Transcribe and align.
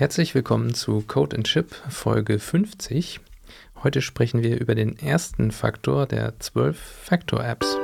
Herzlich 0.00 0.34
willkommen 0.34 0.72
zu 0.72 1.04
Code 1.06 1.36
and 1.36 1.46
Chip 1.46 1.74
Folge 1.90 2.38
50. 2.38 3.20
Heute 3.82 4.00
sprechen 4.00 4.42
wir 4.42 4.58
über 4.58 4.74
den 4.74 4.98
ersten 4.98 5.50
Faktor 5.50 6.06
der 6.06 6.40
12 6.40 6.78
Factor 6.78 7.44
Apps. 7.44 7.76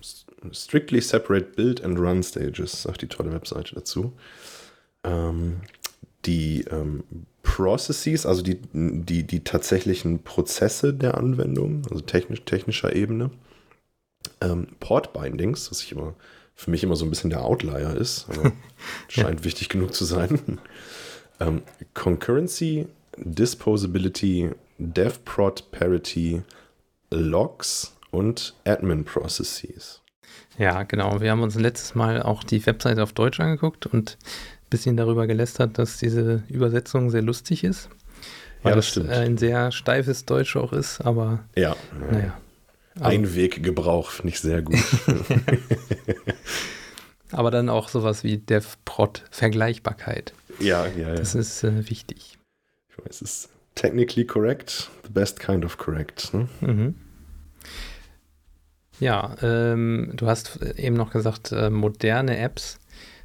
Strictly 0.50 1.00
Separate 1.00 1.52
Build 1.56 1.84
and 1.84 1.98
Run 1.98 2.22
Stages, 2.22 2.82
sagt 2.82 3.02
die 3.02 3.08
tolle 3.08 3.32
Webseite 3.32 3.74
dazu. 3.74 4.12
Ähm, 5.04 5.60
die 6.25 6.65
ähm, 6.71 7.05
Processes, 7.43 8.25
also 8.25 8.43
die, 8.43 8.60
die, 8.72 9.25
die 9.25 9.44
tatsächlichen 9.44 10.22
Prozesse 10.22 10.94
der 10.94 11.16
Anwendung, 11.16 11.83
also 11.91 12.00
technisch, 12.00 12.43
technischer 12.44 12.94
Ebene. 12.94 13.31
Ähm, 14.41 14.69
Port 14.78 15.12
Bindings, 15.12 15.71
was 15.71 15.83
ich 15.83 15.93
immer, 15.93 16.15
für 16.55 16.71
mich 16.71 16.84
immer 16.84 16.97
so 16.97 17.05
ein 17.05 17.10
bisschen 17.10 17.31
der 17.31 17.44
Outlier 17.44 17.97
ist, 17.97 18.27
aber 18.28 18.53
scheint 19.09 19.41
ja. 19.41 19.44
wichtig 19.44 19.69
genug 19.69 19.94
zu 19.94 20.05
sein. 20.05 20.60
ähm, 21.41 21.62
Concurrency, 21.94 22.87
Disposability, 23.16 24.50
DevProd 24.78 25.71
Parity, 25.72 26.43
Logs 27.10 27.94
und 28.10 28.54
Admin 28.65 29.04
Processes. 29.04 30.00
Ja, 30.59 30.83
genau. 30.84 31.21
Wir 31.21 31.31
haben 31.31 31.43
uns 31.43 31.56
letztes 31.56 31.94
Mal 31.94 32.22
auch 32.22 32.44
die 32.44 32.65
Webseite 32.65 33.03
auf 33.03 33.12
Deutsch 33.12 33.41
angeguckt 33.41 33.87
und 33.87 34.19
bisschen 34.72 34.97
darüber 34.97 35.27
gelästert, 35.27 35.78
dass 35.78 35.99
diese 35.99 36.43
Übersetzung 36.49 37.10
sehr 37.10 37.22
lustig 37.22 37.62
ist. 37.62 37.88
Weil 38.62 38.72
ja, 38.72 38.77
das, 38.77 38.88
stimmt. 38.88 39.10
ein 39.10 39.38
sehr 39.38 39.71
steifes 39.72 40.25
Deutsch 40.25 40.56
auch 40.56 40.72
ist, 40.72 41.00
aber 41.00 41.41
ja, 41.55 41.77
naja. 42.10 42.37
Einweggebrauch 43.00 44.22
nicht 44.22 44.41
sehr 44.41 44.62
gut. 44.62 44.78
aber 47.31 47.50
dann 47.50 47.69
auch 47.69 47.88
sowas 47.88 48.22
wie 48.25 48.38
DevProd, 48.38 49.25
Vergleichbarkeit. 49.31 50.33
Ja, 50.59 50.87
ja, 50.87 51.09
ja. 51.09 51.15
Das 51.15 51.34
ist 51.34 51.65
äh, 51.65 51.89
wichtig. 51.89 52.39
Ich 52.91 52.99
weiß, 52.99 53.22
es 53.22 53.22
ist 53.22 53.49
technically 53.75 54.27
correct, 54.27 54.91
the 55.04 55.10
best 55.10 55.41
kind 55.41 55.65
of 55.65 55.78
correct. 55.78 56.33
Ne? 56.34 56.49
Mhm. 56.60 56.94
Ja, 59.00 59.34
ähm, 59.43 60.12
du 60.15 60.27
hast 60.27 60.62
eben 60.62 60.94
noch 60.94 61.10
gesagt, 61.10 61.50
äh, 61.50 61.71
moderne 61.71 62.39
Apps. 62.39 62.78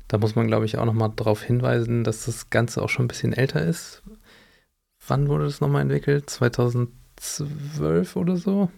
Da 0.07 0.17
muss 0.17 0.35
man, 0.35 0.47
glaube 0.47 0.65
ich, 0.65 0.77
auch 0.77 0.85
nochmal 0.85 1.11
darauf 1.15 1.41
hinweisen, 1.43 2.03
dass 2.03 2.25
das 2.25 2.49
Ganze 2.49 2.81
auch 2.81 2.89
schon 2.89 3.05
ein 3.05 3.09
bisschen 3.09 3.33
älter 3.33 3.61
ist. 3.61 4.03
Wann 5.05 5.27
wurde 5.27 5.45
das 5.45 5.61
nochmal 5.61 5.81
entwickelt? 5.81 6.29
2012 6.29 8.15
oder 8.15 8.37
so? 8.37 8.69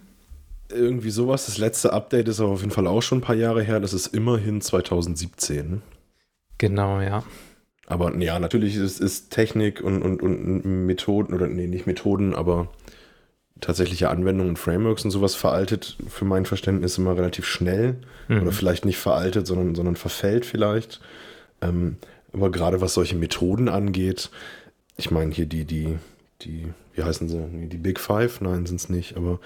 Irgendwie 0.68 1.10
sowas. 1.10 1.46
Das 1.46 1.58
letzte 1.58 1.92
Update 1.92 2.28
ist 2.28 2.40
aber 2.40 2.50
auf 2.50 2.60
jeden 2.60 2.72
Fall 2.72 2.86
auch 2.86 3.02
schon 3.02 3.18
ein 3.18 3.22
paar 3.22 3.36
Jahre 3.36 3.62
her. 3.62 3.80
Das 3.80 3.92
ist 3.92 4.08
immerhin 4.08 4.60
2017. 4.60 5.82
Genau, 6.58 7.00
ja. 7.00 7.24
Aber 7.86 8.16
ja, 8.18 8.38
natürlich 8.38 8.76
ist, 8.76 9.00
ist 9.00 9.30
Technik 9.30 9.82
und, 9.82 10.02
und, 10.02 10.22
und 10.22 10.86
Methoden, 10.86 11.34
oder 11.34 11.48
nee, 11.48 11.66
nicht 11.66 11.88
Methoden, 11.88 12.34
aber 12.34 12.68
tatsächliche 13.60 14.08
Anwendungen 14.08 14.50
und 14.50 14.58
Frameworks 14.58 15.04
und 15.04 15.10
sowas 15.10 15.34
veraltet 15.34 15.96
für 16.08 16.24
mein 16.24 16.46
Verständnis 16.46 16.98
immer 16.98 17.16
relativ 17.16 17.46
schnell. 17.46 17.96
Mhm. 18.28 18.42
Oder 18.42 18.52
vielleicht 18.52 18.84
nicht 18.84 18.98
veraltet, 18.98 19.46
sondern, 19.46 19.74
sondern 19.74 19.96
verfällt 19.96 20.46
vielleicht. 20.46 21.00
Ähm, 21.60 21.96
aber 22.32 22.50
gerade 22.50 22.80
was 22.80 22.94
solche 22.94 23.16
Methoden 23.16 23.68
angeht, 23.68 24.30
ich 24.96 25.10
meine 25.10 25.32
hier 25.32 25.46
die, 25.46 25.64
die, 25.64 25.98
die, 26.42 26.66
wie 26.94 27.02
heißen 27.02 27.28
sie? 27.28 27.68
Die 27.68 27.76
Big 27.76 27.98
Five? 27.98 28.40
Nein, 28.40 28.66
sind 28.66 28.80
es 28.80 28.88
nicht. 28.88 29.16
Aber 29.16 29.40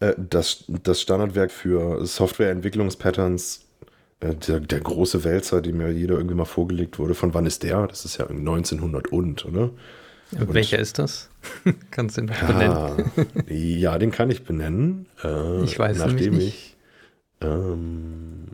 äh, 0.00 0.14
das, 0.16 0.64
das 0.82 1.00
Standardwerk 1.00 1.50
für 1.50 2.04
Softwareentwicklungspatterns, 2.06 3.64
äh, 4.20 4.34
der, 4.34 4.60
der 4.60 4.80
große 4.80 5.24
Wälzer, 5.24 5.60
dem 5.60 5.78
mir 5.78 5.90
jeder 5.92 6.16
irgendwie 6.16 6.36
mal 6.36 6.44
vorgelegt 6.44 6.98
wurde, 6.98 7.14
von 7.14 7.34
wann 7.34 7.46
ist 7.46 7.62
der? 7.62 7.86
Das 7.86 8.04
ist 8.04 8.18
ja 8.18 8.26
1900 8.26 9.08
und, 9.12 9.44
oder? 9.44 9.70
Und 10.32 10.54
Welcher 10.54 10.78
ist 10.78 10.98
das? 10.98 11.28
Kannst 11.90 12.16
du 12.16 12.22
den 12.22 12.30
noch 12.30 12.40
ja, 12.40 12.46
benennen? 12.46 13.10
ja, 13.48 13.98
den 13.98 14.10
kann 14.10 14.30
ich 14.30 14.44
benennen. 14.44 15.06
Äh, 15.22 15.64
ich 15.64 15.78
weiß 15.78 15.98
nachdem 15.98 16.38
nicht. 16.38 16.48
ich. 16.48 16.76
Ähm, 17.40 18.46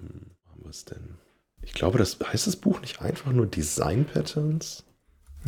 was 0.64 0.84
denn? 0.84 1.16
Ich 1.62 1.72
glaube, 1.72 1.98
das 1.98 2.18
heißt 2.20 2.46
das 2.46 2.56
Buch 2.56 2.80
nicht 2.80 3.00
einfach 3.00 3.32
nur 3.32 3.46
Design 3.46 4.04
Patterns. 4.04 4.84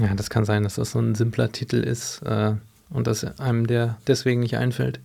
Ja, 0.01 0.15
das 0.15 0.31
kann 0.31 0.45
sein, 0.45 0.63
dass 0.63 0.77
das 0.77 0.93
so 0.93 1.01
ein 1.01 1.15
simpler 1.15 1.53
Titel 1.53 1.77
ist 1.77 2.23
äh, 2.23 2.55
und 2.91 3.07
dass 3.07 3.25
einem 3.39 3.67
der 3.67 3.99
deswegen 4.07 4.41
nicht 4.41 4.57
einfällt. 4.57 5.01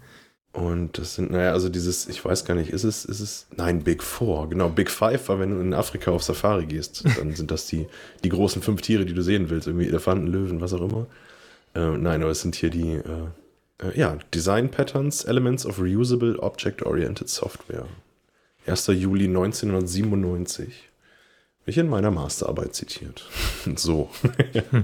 Und 0.54 0.98
das 0.98 1.16
sind, 1.16 1.30
naja, 1.30 1.52
also 1.52 1.70
dieses, 1.70 2.08
ich 2.08 2.24
weiß 2.24 2.46
gar 2.46 2.56
nicht, 2.56 2.72
ist 2.72 2.84
es, 2.84 3.06
ist 3.06 3.20
es, 3.20 3.48
nein, 3.56 3.84
Big 3.84 4.02
Four, 4.02 4.50
genau, 4.50 4.70
Big 4.70 4.90
Five 4.90 5.30
war, 5.30 5.40
wenn 5.40 5.52
du 5.52 5.60
in 5.60 5.74
Afrika 5.74 6.10
auf 6.10 6.24
Safari 6.24 6.66
gehst, 6.66 7.04
dann 7.18 7.36
sind 7.36 7.52
das 7.52 7.68
die, 7.68 7.86
die 8.24 8.30
großen 8.30 8.64
fünf 8.64 8.82
Tiere, 8.82 9.06
die 9.06 9.14
du 9.14 9.22
sehen 9.22 9.52
willst, 9.52 9.68
irgendwie 9.68 9.88
Elefanten, 9.88 10.26
Löwen, 10.26 10.60
was 10.60 10.74
auch 10.74 10.82
immer. 10.82 11.06
Äh, 11.78 11.98
nein, 11.98 12.22
aber 12.22 12.32
es 12.32 12.42
sind 12.42 12.56
hier 12.56 12.70
die, 12.70 12.94
äh, 12.94 13.28
äh, 13.84 13.98
ja, 13.98 14.18
Design 14.34 14.72
Patterns, 14.72 15.24
Elements 15.26 15.66
of 15.66 15.80
Reusable 15.80 16.40
Object-Oriented 16.42 17.30
Software. 17.30 17.86
1. 18.66 18.88
Juli 18.88 19.26
1997. 19.26 20.90
Mich 21.66 21.78
in 21.78 21.88
meiner 21.88 22.12
Masterarbeit 22.12 22.74
zitiert. 22.74 23.30
so. 23.76 24.10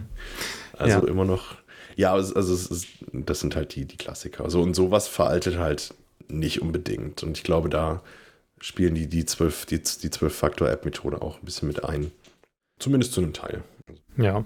also 0.77 0.99
ja. 0.99 1.07
immer 1.07 1.25
noch 1.25 1.55
ja, 1.95 2.13
also, 2.13 2.35
also 2.35 2.53
ist, 2.53 2.87
das 3.11 3.39
sind 3.39 3.55
halt 3.55 3.75
die, 3.75 3.85
die 3.85 3.97
Klassiker. 3.97 4.49
So, 4.49 4.61
und 4.61 4.75
sowas 4.75 5.07
veraltet 5.07 5.57
halt 5.57 5.93
nicht 6.27 6.61
unbedingt. 6.61 7.23
Und 7.23 7.37
ich 7.37 7.43
glaube, 7.43 7.69
da 7.69 8.01
spielen 8.59 8.95
die, 8.95 9.07
die 9.07 9.25
12, 9.25 9.65
die, 9.65 9.77
die 9.77 10.09
12-Faktor-App-Methode 10.09 11.21
auch 11.21 11.39
ein 11.39 11.45
bisschen 11.45 11.67
mit 11.67 11.83
ein. 11.83 12.11
Zumindest 12.79 13.13
zu 13.13 13.21
einem 13.21 13.33
Teil. 13.33 13.63
Ja. 14.17 14.43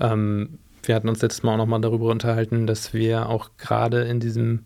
Ähm, 0.00 0.58
wir 0.82 0.94
hatten 0.94 1.08
uns 1.08 1.22
letztes 1.22 1.42
Mal 1.42 1.54
auch 1.54 1.58
nochmal 1.58 1.80
darüber 1.80 2.10
unterhalten, 2.10 2.66
dass 2.66 2.92
wir 2.92 3.28
auch 3.28 3.50
gerade 3.56 4.02
in 4.02 4.20
diesem, 4.20 4.64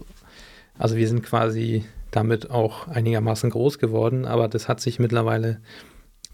Also 0.77 0.95
wir 0.95 1.07
sind 1.07 1.23
quasi 1.23 1.85
damit 2.11 2.51
auch 2.51 2.87
einigermaßen 2.87 3.49
groß 3.49 3.79
geworden, 3.79 4.25
aber 4.25 4.47
das 4.47 4.67
hat 4.67 4.81
sich 4.81 4.99
mittlerweile, 4.99 5.61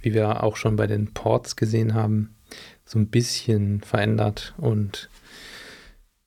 wie 0.01 0.13
wir 0.13 0.43
auch 0.43 0.55
schon 0.55 0.75
bei 0.75 0.87
den 0.87 1.13
Ports 1.13 1.55
gesehen 1.55 1.93
haben, 1.93 2.35
so 2.87 2.97
ein 2.97 3.07
bisschen 3.07 3.81
verändert. 3.81 4.55
Und 4.57 5.09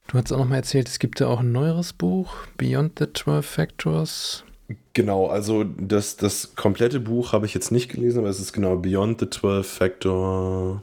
du 0.08 0.18
hast 0.18 0.32
auch 0.32 0.38
noch 0.38 0.48
mal 0.48 0.56
erzählt, 0.56 0.88
es 0.88 0.98
gibt 0.98 1.18
ja 1.18 1.26
auch 1.26 1.40
ein 1.40 1.52
neueres 1.52 1.92
Buch, 1.92 2.34
Beyond 2.56 2.98
the 2.98 3.06
12 3.12 3.44
Factors. 3.44 4.44
Genau, 4.92 5.26
also 5.26 5.64
das, 5.64 6.16
das 6.16 6.54
komplette 6.54 7.00
Buch 7.00 7.32
habe 7.32 7.46
ich 7.46 7.54
jetzt 7.54 7.72
nicht 7.72 7.90
gelesen, 7.90 8.20
aber 8.20 8.28
es 8.28 8.38
ist 8.38 8.52
genau 8.52 8.76
Beyond 8.76 9.20
the 9.20 9.30
12 9.30 9.66
Factor 9.66 10.82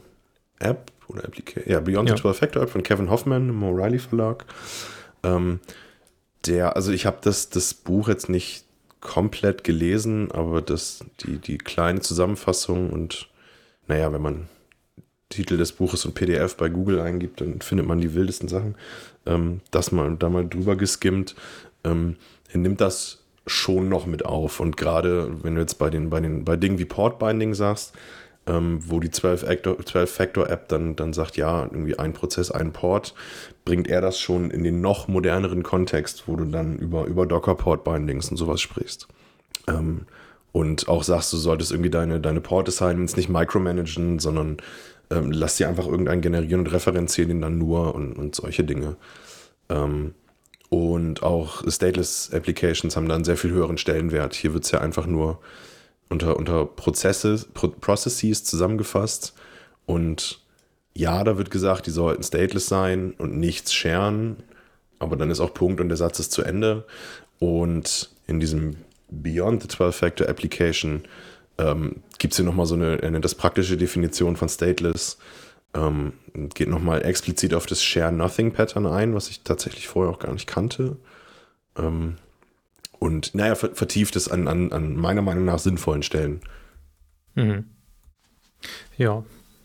App 0.58 0.92
oder 1.06 1.24
Application. 1.24 1.72
Ja, 1.72 1.80
Beyond 1.80 2.08
ja. 2.10 2.16
the 2.16 2.22
12 2.22 2.36
Factor 2.36 2.62
App 2.62 2.70
von 2.70 2.82
Kevin 2.82 3.08
Hoffman 3.08 3.48
im 3.48 3.62
O'Reilly 3.62 4.00
Verlag. 4.00 4.44
Ähm, 5.22 5.60
der, 6.46 6.76
also 6.76 6.92
ich 6.92 7.06
habe 7.06 7.18
das, 7.22 7.50
das 7.50 7.72
Buch 7.72 8.08
jetzt 8.08 8.28
nicht 8.28 8.64
komplett 9.00 9.62
gelesen, 9.62 10.32
aber 10.32 10.60
das, 10.60 11.04
die, 11.20 11.38
die 11.38 11.56
kleine 11.56 12.00
Zusammenfassung 12.00 12.90
und 12.90 13.28
naja, 13.86 14.12
wenn 14.12 14.20
man 14.20 14.48
Titel 15.28 15.56
des 15.56 15.72
Buches 15.72 16.04
und 16.06 16.14
PDF 16.14 16.56
bei 16.56 16.68
Google 16.68 17.00
eingibt, 17.00 17.40
dann 17.40 17.60
findet 17.60 17.86
man 17.86 18.00
die 18.00 18.14
wildesten 18.14 18.48
Sachen. 18.48 18.76
Ähm, 19.26 19.60
das 19.70 19.92
mal 19.92 20.16
da 20.18 20.28
mal 20.28 20.48
drüber 20.48 20.76
geskimmt. 20.76 21.34
Ähm, 21.84 22.16
nimmt 22.52 22.80
das 22.80 23.18
schon 23.46 23.88
noch 23.88 24.06
mit 24.06 24.24
auf. 24.24 24.60
Und 24.60 24.76
gerade 24.76 25.42
wenn 25.42 25.54
du 25.54 25.60
jetzt 25.60 25.78
bei 25.78 25.90
den, 25.90 26.10
bei 26.10 26.20
den, 26.20 26.44
bei 26.44 26.56
Dingen 26.56 26.78
wie 26.78 26.84
Portbinding 26.84 27.54
sagst, 27.54 27.94
ähm, 28.46 28.80
wo 28.86 29.00
die 29.00 29.10
12-Factor-App 29.10 30.68
dann, 30.68 30.96
dann 30.96 31.12
sagt, 31.12 31.36
ja, 31.36 31.62
irgendwie 31.62 31.98
ein 31.98 32.12
Prozess, 32.12 32.50
ein 32.50 32.72
Port, 32.72 33.14
bringt 33.64 33.88
er 33.88 34.00
das 34.00 34.18
schon 34.18 34.50
in 34.50 34.64
den 34.64 34.80
noch 34.80 35.08
moderneren 35.08 35.62
Kontext, 35.62 36.24
wo 36.26 36.36
du 36.36 36.44
dann 36.44 36.76
über, 36.78 37.04
über 37.04 37.26
Docker-Port-Bindings 37.26 38.30
und 38.30 38.36
sowas 38.38 38.60
sprichst. 38.60 39.08
Ähm, 39.66 40.06
und 40.52 40.88
auch 40.88 41.02
sagst, 41.02 41.32
du 41.32 41.36
solltest 41.36 41.72
irgendwie 41.72 41.90
deine, 41.90 42.20
deine 42.20 42.40
Port-Assignments 42.40 43.16
nicht 43.16 43.28
micromanagen, 43.28 44.18
sondern 44.18 44.58
ähm, 45.10 45.30
lass 45.30 45.56
dir 45.56 45.68
einfach 45.68 45.86
irgendeinen 45.86 46.22
generieren 46.22 46.60
und 46.60 46.72
referenzieren 46.72 47.30
ihn 47.30 47.40
dann 47.40 47.58
nur 47.58 47.94
und, 47.94 48.14
und 48.14 48.34
solche 48.34 48.64
Dinge. 48.64 48.96
Ähm, 49.68 50.14
und 50.70 51.22
auch 51.22 51.62
Stateless 51.68 52.30
Applications 52.32 52.96
haben 52.96 53.08
da 53.08 53.14
einen 53.14 53.24
sehr 53.24 53.36
viel 53.36 53.50
höheren 53.50 53.78
Stellenwert. 53.78 54.34
Hier 54.34 54.52
wird 54.52 54.64
es 54.64 54.70
ja 54.70 54.80
einfach 54.80 55.06
nur 55.06 55.40
unter, 56.10 56.36
unter 56.36 56.66
Prozesse, 56.66 57.46
Pro 57.54 57.68
Processes 57.68 58.44
zusammengefasst. 58.44 59.34
Und 59.86 60.42
ja, 60.94 61.24
da 61.24 61.38
wird 61.38 61.50
gesagt, 61.50 61.86
die 61.86 61.90
sollten 61.90 62.22
stateless 62.22 62.66
sein 62.66 63.14
und 63.16 63.38
nichts 63.38 63.72
sharen. 63.72 64.36
Aber 64.98 65.16
dann 65.16 65.30
ist 65.30 65.40
auch 65.40 65.54
Punkt 65.54 65.80
und 65.80 65.88
der 65.88 65.96
Satz 65.96 66.18
ist 66.18 66.32
zu 66.32 66.42
Ende. 66.42 66.84
Und 67.38 68.10
in 68.26 68.40
diesem 68.40 68.76
Beyond 69.10 69.62
the 69.62 69.68
12-Factor 69.68 70.28
Application 70.28 71.04
ähm, 71.58 72.02
gibt 72.18 72.32
es 72.32 72.36
hier 72.36 72.46
nochmal 72.46 72.66
so 72.66 72.74
eine, 72.74 73.02
eine 73.02 73.20
das 73.20 73.34
praktische 73.34 73.76
Definition 73.76 74.36
von 74.36 74.48
stateless. 74.48 75.18
Ähm, 75.74 76.14
geht 76.54 76.68
nochmal 76.68 77.04
explizit 77.04 77.52
auf 77.54 77.66
das 77.66 77.82
Share 77.82 78.12
Nothing 78.12 78.52
Pattern 78.52 78.86
ein, 78.86 79.14
was 79.14 79.28
ich 79.28 79.42
tatsächlich 79.42 79.88
vorher 79.88 80.12
auch 80.12 80.18
gar 80.18 80.32
nicht 80.32 80.46
kannte. 80.46 80.96
Ähm, 81.76 82.16
und 82.98 83.34
naja, 83.34 83.54
vertieft 83.54 84.16
es 84.16 84.28
an, 84.28 84.48
an, 84.48 84.72
an 84.72 84.96
meiner 84.96 85.22
Meinung 85.22 85.44
nach 85.44 85.58
sinnvollen 85.58 86.02
Stellen. 86.02 86.40
Mhm. 87.34 87.66
Ja, 88.96 89.24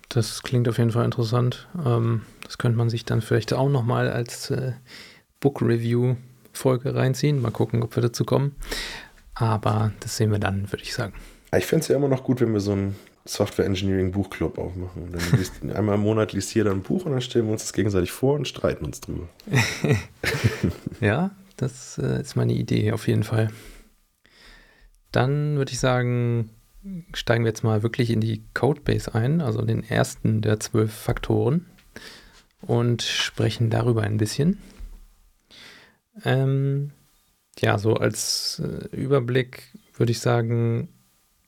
das 0.10 0.44
klingt 0.44 0.68
auf 0.70 0.78
jeden 0.78 0.92
Fall 0.92 1.06
interessant. 1.06 1.68
Ähm, 1.84 2.22
das 2.44 2.58
könnte 2.58 2.78
man 2.78 2.90
sich 2.90 3.06
dann 3.06 3.22
vielleicht 3.22 3.54
auch 3.54 3.70
nochmal 3.70 4.12
als 4.12 4.52
äh, 4.52 4.74
Book 5.40 5.62
Review 5.62 6.16
Folge 6.52 6.94
reinziehen. 6.94 7.42
Mal 7.42 7.52
gucken, 7.52 7.82
ob 7.82 7.96
wir 7.96 8.04
dazu 8.04 8.24
kommen. 8.24 8.56
Aber 9.36 9.92
das 10.00 10.18
sehen 10.18 10.32
wir 10.32 10.40
dann, 10.40 10.72
würde 10.72 10.84
ich 10.84 10.94
sagen. 10.94 11.14
Ich 11.56 11.66
fände 11.66 11.84
es 11.84 11.88
ja 11.88 11.96
immer 11.96 12.08
noch 12.08 12.24
gut, 12.24 12.42
wenn 12.42 12.54
wir 12.54 12.60
so 12.60 12.74
einen 12.74 12.96
Software 13.26 13.66
Engineering 13.66 14.12
Buchclub 14.12 14.58
aufmachen. 14.58 15.12
Dann 15.12 15.40
liest, 15.40 15.54
einmal 15.76 15.96
im 15.96 16.02
Monat 16.02 16.34
liest 16.34 16.54
jeder 16.54 16.72
ein 16.72 16.82
Buch 16.82 17.06
und 17.06 17.14
dann 17.14 17.22
stellen 17.22 17.46
wir 17.46 17.54
uns 17.54 17.64
das 17.64 17.74
gegenseitig 17.74 18.12
vor 18.12 18.36
und 18.36 18.48
streiten 18.48 18.86
uns 18.86 19.02
drüber. 19.02 19.28
ja, 21.00 21.32
das 21.58 21.98
äh, 21.98 22.22
ist 22.22 22.36
meine 22.36 22.54
Idee 22.54 22.92
auf 22.92 23.08
jeden 23.08 23.24
Fall. 23.24 23.50
Dann 25.12 25.58
würde 25.58 25.72
ich 25.72 25.80
sagen, 25.80 26.50
steigen 27.14 27.44
wir 27.44 27.50
jetzt 27.50 27.64
mal 27.64 27.84
wirklich 27.84 28.10
in 28.10 28.20
die 28.20 28.44
Codebase 28.54 29.14
ein, 29.14 29.42
also 29.42 29.62
den 29.62 29.84
ersten 29.84 30.42
der 30.42 30.60
zwölf 30.60 30.92
Faktoren 30.92 31.68
und 32.62 33.02
sprechen 33.04 33.70
darüber 33.70 34.02
ein 34.02 34.18
bisschen. 34.18 34.60
Ähm, 36.26 36.92
ja, 37.60 37.78
so 37.78 37.96
als 37.96 38.62
äh, 38.64 38.96
Überblick 38.96 39.64
würde 39.96 40.12
ich 40.12 40.20
sagen, 40.20 40.90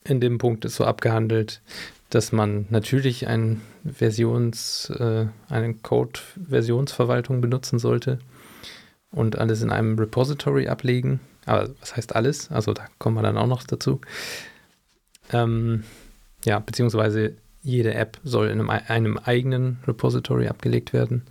in 0.03 0.21
dem 0.21 0.37
Punkt 0.37 0.65
ist 0.65 0.75
so 0.75 0.85
abgehandelt, 0.85 1.61
dass 2.09 2.31
man 2.31 2.67
natürlich 2.69 3.27
ein 3.27 3.61
Versions, 3.83 4.89
äh, 4.91 5.25
eine 5.49 5.73
Code-Versionsverwaltung 5.73 7.41
benutzen 7.41 7.79
sollte 7.79 8.19
und 9.11 9.37
alles 9.37 9.61
in 9.61 9.71
einem 9.71 9.97
Repository 9.97 10.67
ablegen. 10.67 11.19
Aber 11.45 11.69
was 11.79 11.95
heißt 11.95 12.15
alles? 12.15 12.51
Also 12.51 12.73
da 12.73 12.85
kommen 12.99 13.15
wir 13.15 13.23
dann 13.23 13.37
auch 13.37 13.47
noch 13.47 13.63
dazu. 13.63 14.01
Ähm, 15.31 15.83
ja, 16.43 16.59
beziehungsweise 16.59 17.35
jede 17.61 17.95
App 17.95 18.19
soll 18.23 18.49
in 18.49 18.61
einem, 18.61 18.69
einem, 18.69 19.17
eigenen 19.17 19.79
Repository 19.87 20.47
abgelegt 20.47 20.93
werden. 20.93 21.23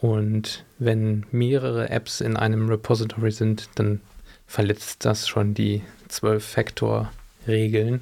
Und 0.00 0.64
wenn 0.78 1.26
mehrere 1.30 1.90
Apps 1.90 2.20
in 2.20 2.36
einem 2.36 2.68
Repository 2.68 3.32
sind, 3.32 3.68
dann 3.74 4.00
verletzt 4.46 5.04
das 5.04 5.28
schon 5.28 5.54
die 5.54 5.82
12-Factor-Regeln. 6.08 8.00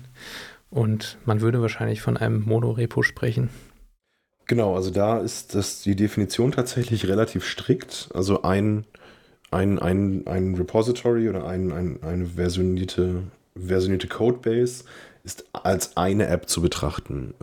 Und 0.71 1.19
man 1.25 1.41
würde 1.41 1.61
wahrscheinlich 1.61 2.01
von 2.01 2.17
einem 2.17 2.43
Monorepo 2.43 3.03
sprechen. 3.03 3.51
Genau, 4.47 4.77
also 4.77 4.91
da 4.91 5.19
ist 5.19 5.55
das 5.55 5.83
die 5.83 5.97
Definition 5.97 6.53
tatsächlich 6.53 7.07
relativ 7.07 7.45
strikt. 7.45 8.09
Also 8.15 8.43
ein 8.43 8.85
ein, 9.51 9.79
ein, 9.79 10.27
ein 10.27 10.55
Repository 10.55 11.29
oder 11.29 11.47
ein, 11.47 11.73
ein, 11.73 12.03
eine 12.03 12.27
versionierte, 12.27 13.23
versionierte 13.57 14.09
Codebase 14.09 14.85
ist 15.25 15.45
als 15.53 15.97
eine 15.97 16.27
App 16.29 16.49
zu 16.49 16.61
betrachten. 16.61 17.35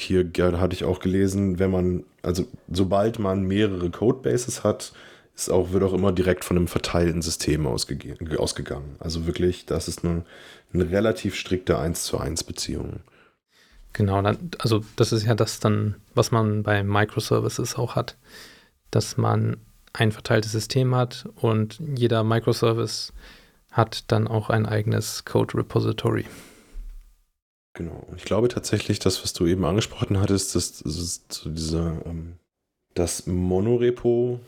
Hier 0.00 0.30
hatte 0.58 0.74
ich 0.74 0.84
auch 0.84 1.00
gelesen, 1.00 1.58
wenn 1.58 1.70
man, 1.70 2.04
also 2.22 2.46
sobald 2.70 3.18
man 3.18 3.42
mehrere 3.42 3.90
Codebases 3.90 4.64
hat, 4.64 4.92
ist 5.34 5.50
auch, 5.50 5.72
wird 5.72 5.82
auch 5.84 5.92
immer 5.92 6.12
direkt 6.12 6.44
von 6.44 6.56
einem 6.56 6.68
verteilten 6.68 7.22
System 7.22 7.66
ausgegangen. 7.66 8.96
Also 8.98 9.26
wirklich, 9.26 9.66
das 9.66 9.88
ist 9.88 10.04
eine, 10.04 10.24
eine 10.72 10.90
relativ 10.90 11.34
strikte 11.34 11.78
1 11.78 12.04
zu 12.04 12.18
1 12.18 12.44
Beziehung. 12.44 13.00
Genau, 13.92 14.22
also 14.58 14.84
das 14.96 15.12
ist 15.12 15.24
ja 15.24 15.34
das 15.34 15.58
dann, 15.58 15.96
was 16.14 16.30
man 16.30 16.62
bei 16.62 16.82
Microservices 16.82 17.76
auch 17.76 17.96
hat, 17.96 18.16
dass 18.90 19.16
man 19.16 19.56
ein 19.92 20.12
verteiltes 20.12 20.52
System 20.52 20.94
hat 20.94 21.28
und 21.36 21.80
jeder 21.96 22.22
Microservice 22.22 23.12
hat 23.72 24.10
dann 24.12 24.28
auch 24.28 24.50
ein 24.50 24.66
eigenes 24.66 25.24
Code 25.24 25.58
Repository. 25.58 26.26
Genau. 27.74 28.06
Ich 28.16 28.24
glaube 28.24 28.48
tatsächlich, 28.48 28.98
das, 28.98 29.22
was 29.22 29.32
du 29.32 29.46
eben 29.46 29.64
angesprochen 29.64 30.20
hattest, 30.20 30.54
das, 30.54 30.82
das 30.82 31.22
so 31.30 31.50
diese, 31.50 32.02
ähm, 32.04 32.34
das 32.94 33.26
Monorepo, 33.26 34.40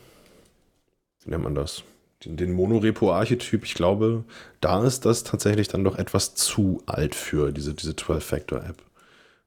wie 1.23 1.29
nennt 1.29 1.43
man 1.43 1.55
das? 1.55 1.83
Den, 2.25 2.37
den 2.37 2.51
Monorepo-Archetyp, 2.53 3.63
ich 3.63 3.75
glaube, 3.75 4.23
da 4.61 4.83
ist 4.83 5.05
das 5.05 5.23
tatsächlich 5.23 5.67
dann 5.69 5.83
doch 5.83 5.97
etwas 5.97 6.35
zu 6.35 6.83
alt 6.85 7.15
für 7.15 7.51
diese, 7.51 7.73
diese 7.73 7.93
12-Factor-App. 7.93 8.81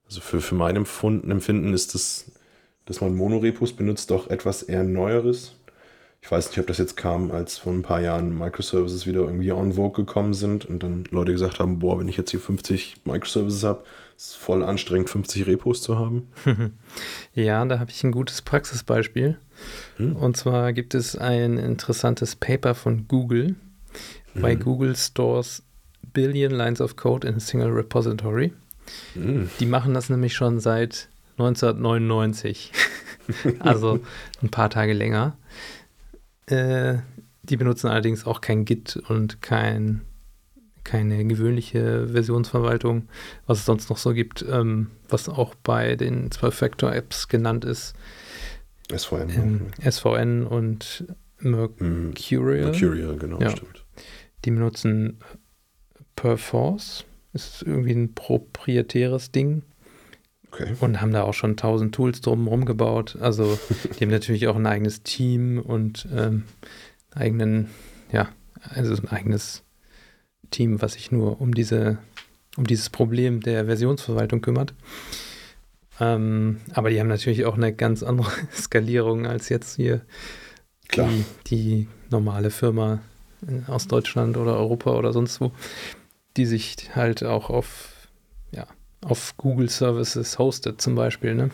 Also 0.07 0.21
für, 0.21 0.41
für 0.41 0.55
mein 0.55 0.77
Empfinden 0.77 1.75
ist 1.75 1.95
das, 1.95 2.31
dass 2.87 3.01
man 3.01 3.15
Monorepos 3.15 3.73
benutzt, 3.75 4.11
doch 4.11 4.31
etwas 4.31 4.63
eher 4.63 4.85
Neueres 4.85 5.56
ich 6.27 6.33
weiß 6.33 6.49
nicht, 6.49 6.59
ob 6.59 6.67
das 6.67 6.79
jetzt 6.79 6.97
kam, 6.97 7.31
als 7.31 7.59
vor 7.59 7.73
ein 7.73 7.83
paar 7.83 8.01
Jahren 8.01 8.37
Microservices 8.37 9.07
wieder 9.07 9.21
irgendwie 9.21 9.53
on 9.53 9.75
vogue 9.75 10.05
gekommen 10.05 10.35
sind 10.35 10.65
und 10.65 10.83
dann 10.83 11.05
Leute 11.13 11.31
gesagt 11.31 11.61
haben, 11.61 11.79
boah, 11.79 12.01
wenn 12.01 12.09
ich 12.09 12.17
jetzt 12.17 12.33
hier 12.33 12.41
50 12.41 12.97
Microservices 13.05 13.63
habe, 13.63 13.85
ist 14.17 14.31
es 14.31 14.35
voll 14.35 14.65
anstrengend, 14.65 15.09
50 15.09 15.47
Repos 15.47 15.83
zu 15.83 15.97
haben. 15.97 16.27
ja, 17.33 17.65
da 17.65 17.79
habe 17.79 17.93
ich 17.93 18.03
ein 18.03 18.11
gutes 18.11 18.43
Praxisbeispiel. 18.43 19.39
Hm. 19.99 20.17
Und 20.17 20.37
zwar 20.37 20.73
gibt 20.73 20.97
es 20.97 21.15
ein 21.15 21.59
interessantes 21.59 22.35
Paper 22.35 22.75
von 22.75 23.07
Google. 23.07 23.55
Bei 24.35 24.55
hm. 24.55 24.65
Google 24.65 24.97
Stores 24.97 25.63
billion 26.13 26.51
lines 26.51 26.81
of 26.81 26.97
code 26.97 27.25
in 27.25 27.37
a 27.37 27.41
single 27.41 27.71
repository. 27.71 28.53
Mm. 29.15 29.45
Die 29.61 29.67
machen 29.67 29.95
das 29.95 30.11
nämlich 30.11 30.35
schon 30.35 30.59
seit 30.59 31.09
1999. 31.39 32.73
also 33.61 34.01
ein 34.43 34.49
paar 34.49 34.71
Tage 34.71 34.93
länger. 34.93 35.37
Äh, 36.47 36.99
die 37.43 37.57
benutzen 37.57 37.89
allerdings 37.89 38.27
auch 38.27 38.41
kein 38.41 38.65
Git 38.65 38.97
und 39.09 39.41
kein, 39.43 40.03
keine 40.85 41.25
gewöhnliche 41.25 42.09
Versionsverwaltung, 42.09 43.09
was 43.47 43.59
es 43.61 43.65
sonst 43.67 43.89
noch 43.91 43.99
so 43.99 44.13
gibt, 44.15 44.45
ähm, 44.49 44.89
was 45.09 45.29
auch 45.29 45.55
bei 45.57 45.97
den 45.97 46.31
12-Factor-Apps 46.31 47.29
genannt 47.29 47.65
ist. 47.65 47.95
SVN. 48.93 49.31
Ähm, 49.31 49.61
SVN 49.91 50.47
und 50.47 51.05
Mercurial. 51.39 52.71
Mercurial, 52.71 53.17
genau, 53.17 53.41
Ja. 53.41 53.51
stimmt. 53.51 53.85
Die 54.45 54.51
benutzen 54.51 55.19
Perforce. 56.15 57.05
Ist 57.33 57.63
irgendwie 57.63 57.93
ein 57.93 58.15
proprietäres 58.15 59.31
Ding 59.31 59.63
Okay. 60.59 60.75
und 60.81 61.01
haben 61.01 61.13
da 61.13 61.23
auch 61.23 61.35
schon 61.35 61.57
tausend 61.57 61.95
Tools 61.95 62.21
drumherum 62.21 62.65
gebaut. 62.65 63.17
Also 63.21 63.59
die 63.99 64.05
haben 64.05 64.11
natürlich 64.11 64.49
auch 64.49 64.57
ein 64.57 64.67
eigenes 64.67 65.03
Team 65.03 65.59
und 65.59 66.09
ähm, 66.15 66.45
eigenen, 67.15 67.69
ja, 68.11 68.29
also 68.71 68.95
ein 68.95 69.09
eigenes 69.09 69.63
Team, 70.51 70.81
was 70.81 70.95
sich 70.95 71.13
nur 71.13 71.41
um 71.41 71.55
diese, 71.55 71.99
um 72.57 72.67
dieses 72.67 72.91
Problem 72.91 73.41
der 73.41 73.67
Versionsverwaltung 73.67 74.41
kümmert. 74.41 74.75
Ähm, 76.01 76.61
aber 76.73 76.91
die 76.91 77.01
haben 77.01 77.09
natürlich 77.09 77.45
auch 77.45 77.57
eine 77.57 77.73
ganz 77.73 78.03
andere 78.03 78.31
Skalierung 78.55 79.27
als 79.27 79.49
jetzt 79.49 79.77
hier 79.77 80.03
Klar. 80.89 81.09
die, 81.09 81.25
die 81.49 81.89
normale 82.11 82.51
Firma 82.51 83.01
aus 83.67 83.87
Deutschland 83.87 84.37
oder 84.37 84.57
Europa 84.57 84.93
oder 84.93 85.13
sonst 85.13 85.41
wo, 85.41 85.53
die 86.37 86.47
sich 86.47 86.77
halt 86.95 87.23
auch 87.23 87.51
auf, 87.51 87.95
auf 89.05 89.37
Google 89.37 89.69
Services 89.69 90.39
hostet 90.39 90.81
zum 90.81 90.95
Beispiel. 90.95 91.35
Ne? 91.35 91.51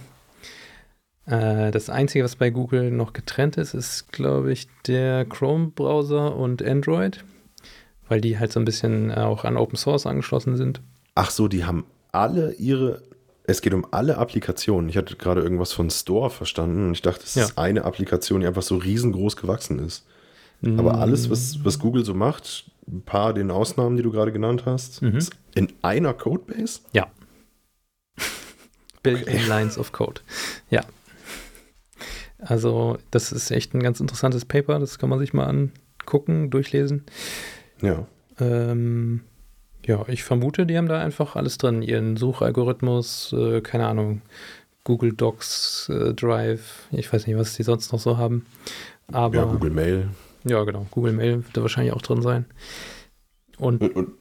Äh, 1.27 1.71
das 1.71 1.91
Einzige, 1.91 2.25
was 2.25 2.37
bei 2.37 2.51
Google 2.51 2.91
noch 2.91 3.13
getrennt 3.13 3.57
ist, 3.57 3.75
ist, 3.75 4.11
glaube 4.13 4.53
ich, 4.53 4.69
der 4.87 5.25
Chrome-Browser 5.25 6.35
und 6.37 6.63
Android, 6.63 7.25
weil 8.09 8.21
die 8.21 8.39
halt 8.39 8.53
so 8.53 8.61
ein 8.61 8.65
bisschen 8.65 9.11
äh, 9.11 9.15
auch 9.21 9.45
an 9.45 9.57
Open 9.57 9.77
Source 9.77 10.07
angeschlossen 10.07 10.57
sind. 10.57 10.81
Ach 11.15 11.31
so, 11.31 11.49
die 11.49 11.65
haben 11.65 11.85
alle 12.11 12.53
ihre. 12.55 13.03
Es 13.45 13.61
geht 13.61 13.75
um 13.75 13.87
alle 13.91 14.19
Applikationen. 14.19 14.89
Ich 14.89 14.97
hatte 14.97 15.17
gerade 15.17 15.41
irgendwas 15.43 15.73
von 15.73 15.91
Store 15.91 16.31
verstanden 16.31 16.87
und 16.87 16.93
ich 16.93 17.03
dachte, 17.03 17.25
es 17.25 17.35
Ja. 17.35 17.45
ist 17.45 17.59
eine 17.59 17.85
Applikation, 17.85 18.41
die 18.41 18.47
einfach 18.47 18.63
so 18.63 18.77
riesengroß 18.77 19.37
gewachsen 19.37 19.79
ist. 19.81 20.07
Aber 20.65 20.99
alles, 20.99 21.29
was, 21.29 21.65
was 21.65 21.81
Google 21.81 22.05
so 22.05 22.15
macht, 22.15 22.71
ein 22.87 23.03
paar 23.03 23.35
den 23.35 23.51
Ausnahmen, 23.51 23.97
die 23.97 24.05
du 24.05 24.13
gerade 24.13 24.31
genannt 24.31 24.63
hast, 24.65 25.03
Mhm. 25.03 25.17
ist 25.17 25.33
in 25.57 25.73
einer 25.83 26.15
Codebase? 26.15 26.83
Ja. 26.93 27.09
Billion 29.03 29.49
Lines 29.49 29.79
of 29.79 29.93
Code. 29.93 30.21
Ja. 30.71 30.83
Also, 32.39 32.99
das 33.11 33.33
ist 33.33 33.51
echt 33.51 33.75
ein 33.75 33.83
ganz 33.83 34.01
interessantes 34.01 34.45
Paper. 34.45 34.79
Das 34.79 34.99
kann 34.99 35.09
man 35.09 35.19
sich 35.19 35.33
mal 35.33 35.47
angucken, 35.47 36.51
durchlesen. 36.51 37.05
Ja. 37.81 38.07
Ähm, 38.41 39.21
ja, 39.85 40.05
ich 40.09 40.25
vermute, 40.25 40.67
die 40.67 40.77
haben 40.77 40.89
da 40.89 41.01
einfach 41.01 41.37
alles 41.37 41.59
drin. 41.59 41.83
Ihren 41.83 42.17
Suchalgorithmus, 42.17 43.33
äh, 43.33 43.61
keine 43.61 43.87
Ahnung, 43.87 44.23
Google 44.85 45.13
Docs, 45.13 45.89
äh, 45.89 46.15
Drive, 46.15 46.89
ich 46.91 47.13
weiß 47.13 47.27
nicht, 47.27 47.37
was 47.37 47.55
die 47.55 47.63
sonst 47.63 47.93
noch 47.93 48.01
so 48.01 48.17
haben. 48.19 48.47
Aber 49.13 49.37
ja, 49.37 49.45
Google 49.45 49.71
Mail. 49.71 50.09
ja, 50.45 50.63
genau, 50.65 50.87
Google 50.91 51.13
Mail 51.13 51.45
wird 51.45 51.57
da 51.57 51.63
wahrscheinlich 51.63 51.93
auch 51.93 52.03
drin 52.03 52.23
sein. 52.23 52.47
Und 53.59 53.81
Und, 53.83 53.97
und 53.97 54.13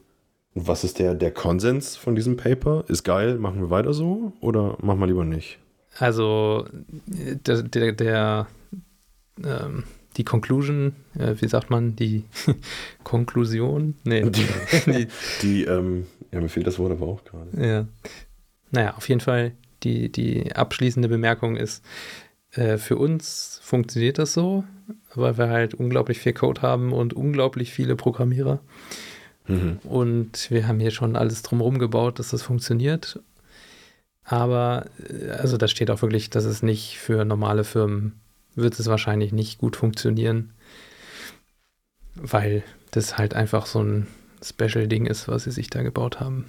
was 0.54 0.84
ist 0.84 0.98
der, 0.98 1.14
der 1.14 1.30
Konsens 1.30 1.96
von 1.96 2.14
diesem 2.14 2.36
Paper? 2.36 2.84
Ist 2.88 3.04
geil, 3.04 3.38
machen 3.38 3.60
wir 3.60 3.70
weiter 3.70 3.92
so 3.94 4.32
oder 4.40 4.76
machen 4.82 5.00
wir 5.00 5.06
lieber 5.06 5.24
nicht? 5.24 5.58
Also 5.98 6.66
der, 7.06 7.62
der, 7.62 7.92
der 7.92 8.46
ähm, 9.44 9.84
die 10.16 10.24
Conclusion, 10.24 10.94
äh, 11.18 11.34
wie 11.40 11.48
sagt 11.48 11.70
man, 11.70 11.96
die 11.96 12.24
Konklusion? 13.04 13.94
Nee, 14.04 14.22
Die- 14.28 14.46
die, 14.86 15.08
Die, 15.42 15.64
ähm, 15.64 16.06
ja, 16.32 16.40
mir 16.40 16.48
fehlt 16.48 16.66
das 16.66 16.78
Wort 16.78 16.92
aber 16.92 17.06
auch 17.06 17.24
gerade. 17.24 17.50
ja. 17.66 17.86
Naja, 18.70 18.94
auf 18.96 19.06
jeden 19.10 19.20
Fall, 19.20 19.52
die, 19.82 20.10
die 20.10 20.54
abschließende 20.56 21.08
Bemerkung 21.08 21.56
ist, 21.56 21.84
äh, 22.52 22.78
für 22.78 22.96
uns 22.96 23.60
funktioniert 23.62 24.16
das 24.18 24.32
so, 24.32 24.64
weil 25.14 25.36
wir 25.36 25.50
halt 25.50 25.74
unglaublich 25.74 26.18
viel 26.20 26.32
Code 26.32 26.62
haben 26.62 26.92
und 26.94 27.12
unglaublich 27.12 27.70
viele 27.70 27.96
Programmierer. 27.96 28.60
Mhm. 29.46 29.78
Und 29.84 30.50
wir 30.50 30.68
haben 30.68 30.80
hier 30.80 30.90
schon 30.90 31.16
alles 31.16 31.42
drumherum 31.42 31.78
gebaut, 31.78 32.18
dass 32.18 32.30
das 32.30 32.42
funktioniert. 32.42 33.20
Aber, 34.24 34.86
äh, 35.08 35.30
also 35.30 35.56
da 35.56 35.68
steht 35.68 35.90
auch 35.90 36.02
wirklich, 36.02 36.30
dass 36.30 36.44
es 36.44 36.62
nicht 36.62 36.98
für 36.98 37.24
normale 37.24 37.64
Firmen 37.64 38.20
wird 38.54 38.78
es 38.78 38.86
wahrscheinlich 38.86 39.32
nicht 39.32 39.58
gut 39.58 39.76
funktionieren, 39.76 40.52
weil 42.14 42.62
das 42.90 43.16
halt 43.16 43.34
einfach 43.34 43.66
so 43.66 43.82
ein 43.82 44.06
Special-Ding 44.42 45.06
ist, 45.06 45.28
was 45.28 45.44
sie 45.44 45.50
sich 45.50 45.70
da 45.70 45.82
gebaut 45.82 46.20
haben. 46.20 46.46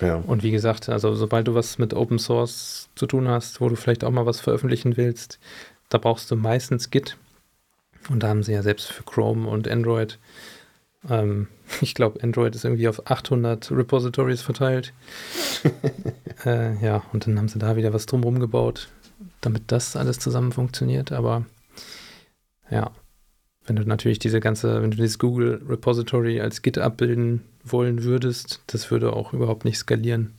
Ja. 0.00 0.16
Und 0.16 0.42
wie 0.42 0.50
gesagt, 0.50 0.88
also 0.88 1.14
sobald 1.14 1.46
du 1.46 1.54
was 1.54 1.78
mit 1.78 1.94
Open 1.94 2.18
Source 2.18 2.88
zu 2.96 3.06
tun 3.06 3.28
hast, 3.28 3.60
wo 3.60 3.68
du 3.68 3.76
vielleicht 3.76 4.02
auch 4.02 4.10
mal 4.10 4.26
was 4.26 4.40
veröffentlichen 4.40 4.96
willst, 4.96 5.38
da 5.88 5.98
brauchst 5.98 6.30
du 6.30 6.36
meistens 6.36 6.90
Git. 6.90 7.16
Und 8.08 8.22
da 8.22 8.28
haben 8.28 8.42
sie 8.42 8.52
ja 8.52 8.62
selbst 8.62 8.90
für 8.90 9.02
Chrome 9.02 9.48
und 9.48 9.68
Android, 9.68 10.18
ähm, 11.08 11.48
ich 11.80 11.94
glaube, 11.94 12.22
Android 12.22 12.54
ist 12.54 12.64
irgendwie 12.64 12.88
auf 12.88 13.10
800 13.10 13.70
Repositories 13.70 14.42
verteilt. 14.42 14.92
äh, 16.44 16.76
ja, 16.84 17.02
und 17.12 17.26
dann 17.26 17.38
haben 17.38 17.48
sie 17.48 17.58
da 17.58 17.76
wieder 17.76 17.92
was 17.92 18.06
drumherum 18.06 18.40
gebaut, 18.40 18.88
damit 19.40 19.64
das 19.68 19.96
alles 19.96 20.18
zusammen 20.18 20.52
funktioniert. 20.52 21.12
Aber 21.12 21.44
ja, 22.70 22.90
wenn 23.66 23.76
du 23.76 23.84
natürlich 23.84 24.18
diese 24.18 24.40
ganze, 24.40 24.82
wenn 24.82 24.90
du 24.90 24.96
dieses 24.96 25.18
Google 25.18 25.62
Repository 25.68 26.40
als 26.40 26.62
Git 26.62 26.78
abbilden 26.78 27.42
wollen 27.64 28.02
würdest, 28.04 28.60
das 28.66 28.90
würde 28.90 29.12
auch 29.14 29.32
überhaupt 29.32 29.64
nicht 29.64 29.78
skalieren. 29.78 30.34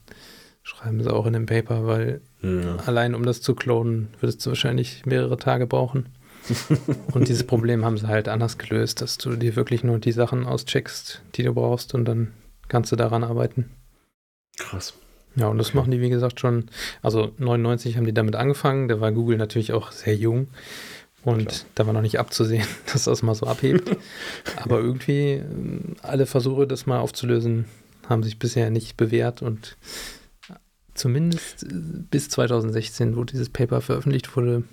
Schreiben 0.61 1.01
sie 1.01 1.13
auch 1.13 1.25
in 1.27 1.33
dem 1.33 1.45
Paper, 1.45 1.85
weil 1.85 2.21
Ja. 2.41 2.77
allein 2.85 3.15
um 3.15 3.23
das 3.23 3.41
zu 3.41 3.55
klonen, 3.55 4.09
würdest 4.19 4.45
du 4.45 4.49
wahrscheinlich 4.51 5.05
mehrere 5.05 5.37
Tage 5.37 5.67
brauchen. 5.67 6.07
und 7.13 7.27
dieses 7.27 7.45
Problem 7.45 7.85
haben 7.85 7.97
sie 7.97 8.07
halt 8.07 8.27
anders 8.27 8.57
gelöst, 8.57 9.01
dass 9.01 9.17
du 9.17 9.35
dir 9.35 9.55
wirklich 9.55 9.83
nur 9.83 9.99
die 9.99 10.11
Sachen 10.11 10.45
auscheckst, 10.45 11.21
die 11.35 11.43
du 11.43 11.53
brauchst 11.53 11.93
und 11.93 12.05
dann 12.05 12.33
kannst 12.67 12.91
du 12.91 12.95
daran 12.95 13.23
arbeiten. 13.23 13.71
Krass. 14.57 14.93
Ja, 15.35 15.47
und 15.47 15.57
das 15.57 15.73
machen 15.73 15.91
die, 15.91 15.99
wie 15.99 16.09
gesagt, 16.09 16.39
schon. 16.39 16.69
Also 17.01 17.31
99 17.37 17.97
haben 17.97 18.05
die 18.05 18.13
damit 18.13 18.35
angefangen. 18.35 18.87
Da 18.87 19.01
war 19.01 19.11
Google 19.11 19.37
natürlich 19.37 19.73
auch 19.73 19.91
sehr 19.91 20.15
jung. 20.15 20.47
Und 21.23 21.49
Klar. 21.49 21.61
da 21.75 21.85
war 21.87 21.93
noch 21.93 22.01
nicht 22.01 22.19
abzusehen, 22.19 22.67
dass 22.93 23.05
das 23.05 23.23
mal 23.23 23.35
so 23.35 23.47
abhebt. 23.47 23.97
Aber 24.57 24.79
irgendwie 24.79 25.33
ähm, 25.33 25.95
alle 26.01 26.25
Versuche, 26.25 26.67
das 26.67 26.85
mal 26.85 26.99
aufzulösen, 26.99 27.65
haben 28.07 28.23
sich 28.23 28.39
bisher 28.39 28.69
nicht 28.69 28.95
bewährt. 28.95 29.41
Und 29.41 29.75
zumindest 30.93 31.63
äh, 31.63 31.67
bis 31.73 32.29
2016, 32.29 33.17
wo 33.17 33.23
dieses 33.23 33.49
Paper 33.49 33.81
veröffentlicht 33.81 34.35
wurde, 34.37 34.63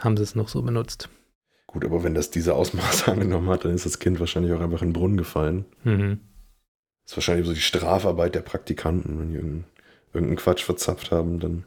haben 0.00 0.16
sie 0.16 0.22
es 0.22 0.34
noch 0.34 0.48
so 0.48 0.62
benutzt. 0.62 1.08
Gut, 1.66 1.84
aber 1.84 2.02
wenn 2.04 2.14
das 2.14 2.30
diese 2.30 2.54
Ausmaße 2.54 3.10
angenommen 3.12 3.48
hat, 3.50 3.64
dann 3.64 3.74
ist 3.74 3.86
das 3.86 3.98
Kind 3.98 4.20
wahrscheinlich 4.20 4.52
auch 4.52 4.60
einfach 4.60 4.82
in 4.82 4.88
den 4.88 4.92
Brunnen 4.94 5.16
gefallen. 5.16 5.64
Mhm. 5.84 6.20
Das 7.04 7.12
ist 7.12 7.16
wahrscheinlich 7.18 7.46
so 7.46 7.52
die 7.52 7.60
Strafarbeit 7.60 8.34
der 8.34 8.40
Praktikanten. 8.40 9.18
Wenn 9.18 9.28
die 9.30 9.34
irgendeinen, 9.36 9.64
irgendeinen 10.12 10.36
Quatsch 10.38 10.62
verzapft 10.64 11.10
haben, 11.10 11.38
dann 11.40 11.64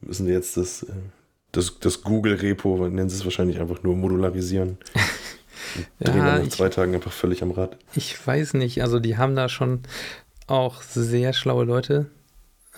müssen 0.00 0.26
die 0.26 0.32
jetzt 0.32 0.56
das, 0.56 0.84
äh, 0.84 0.92
das, 1.52 1.78
das 1.80 2.02
Google-Repo, 2.02 2.88
nennen 2.88 3.08
sie 3.10 3.16
es 3.16 3.24
wahrscheinlich 3.24 3.60
einfach 3.60 3.82
nur 3.82 3.96
modularisieren. 3.96 4.78
Drehen 6.00 6.16
Ja, 6.18 6.26
dann 6.26 6.38
nach 6.40 6.42
ich- 6.46 6.50
zwei 6.52 6.68
Tagen 6.68 6.94
einfach 6.94 7.12
völlig 7.12 7.42
am 7.42 7.50
Rad. 7.50 7.76
Ich 7.94 8.24
weiß 8.26 8.54
nicht, 8.54 8.82
also 8.82 8.98
die 9.00 9.16
haben 9.18 9.36
da 9.36 9.48
schon 9.48 9.80
auch 10.46 10.82
sehr 10.82 11.32
schlaue 11.32 11.64
Leute 11.64 12.06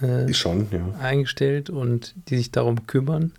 äh, 0.00 0.32
schon, 0.34 0.66
ja. 0.72 0.94
eingestellt 1.00 1.70
und 1.70 2.14
die 2.28 2.37
sich 2.38 2.50
darum 2.50 2.87
kümmern. 2.87 3.32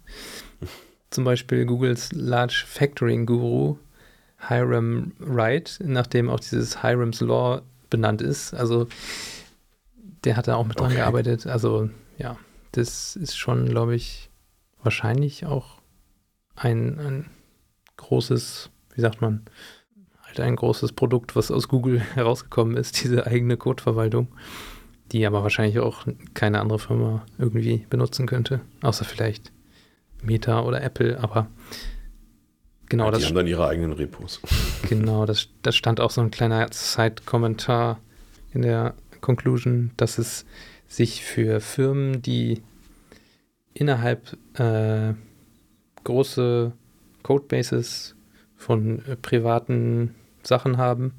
Zum 1.13 1.25
Beispiel 1.25 1.65
Googles 1.67 2.11
Large 2.11 2.63
Factoring 2.65 3.27
Guru 3.27 3.77
Hiram 4.47 5.11
Wright, 5.19 5.79
nachdem 5.83 6.27
auch 6.27 6.39
dieses 6.39 6.81
Hiram's 6.81 7.21
Law 7.21 7.61
benannt 7.91 8.21
ist. 8.23 8.53
Also 8.55 8.87
der 10.23 10.35
hat 10.37 10.47
da 10.47 10.55
auch 10.55 10.65
mit 10.65 10.79
dran 10.79 10.87
Okay. 10.87 10.95
gearbeitet. 10.97 11.45
Also 11.45 11.89
ja, 12.17 12.37
das 12.71 13.15
ist 13.15 13.37
schon, 13.37 13.67
glaube 13.69 13.93
ich, 13.95 14.31
wahrscheinlich 14.81 15.45
auch 15.45 15.77
ein, 16.55 16.99
ein 16.99 17.25
großes, 17.97 18.71
wie 18.95 19.01
sagt 19.01 19.21
man, 19.21 19.43
halt 20.23 20.39
ein 20.39 20.55
großes 20.55 20.93
Produkt, 20.93 21.35
was 21.35 21.51
aus 21.51 21.67
Google 21.67 21.99
herausgekommen 22.15 22.75
ist, 22.75 23.03
diese 23.03 23.27
eigene 23.27 23.55
Codeverwaltung, 23.55 24.27
die 25.11 25.25
aber 25.27 25.43
wahrscheinlich 25.43 25.79
auch 25.79 26.07
keine 26.33 26.59
andere 26.59 26.79
Firma 26.79 27.23
irgendwie 27.37 27.85
benutzen 27.89 28.25
könnte, 28.25 28.61
außer 28.81 29.05
vielleicht 29.05 29.52
Meta 30.23 30.61
oder 30.61 30.81
Apple, 30.81 31.19
aber 31.21 31.47
genau 32.87 33.05
die 33.11 33.17
das 33.17 33.25
haben 33.27 33.35
dann 33.35 33.47
ihre 33.47 33.67
eigenen 33.67 33.93
Repos. 33.93 34.41
Genau, 34.89 35.25
das, 35.25 35.47
das 35.61 35.75
stand 35.75 36.01
auch 36.01 36.11
so 36.11 36.21
ein 36.21 36.29
kleiner 36.29 36.67
Side-Kommentar 36.71 37.99
in 38.53 38.61
der 38.61 38.93
Conclusion, 39.21 39.91
dass 39.97 40.17
es 40.17 40.45
sich 40.87 41.23
für 41.23 41.61
Firmen, 41.61 42.21
die 42.21 42.61
innerhalb 43.73 44.37
äh, 44.59 45.13
große 46.03 46.73
Codebases 47.23 48.15
von 48.55 49.03
äh, 49.07 49.15
privaten 49.15 50.13
Sachen 50.43 50.77
haben, 50.77 51.13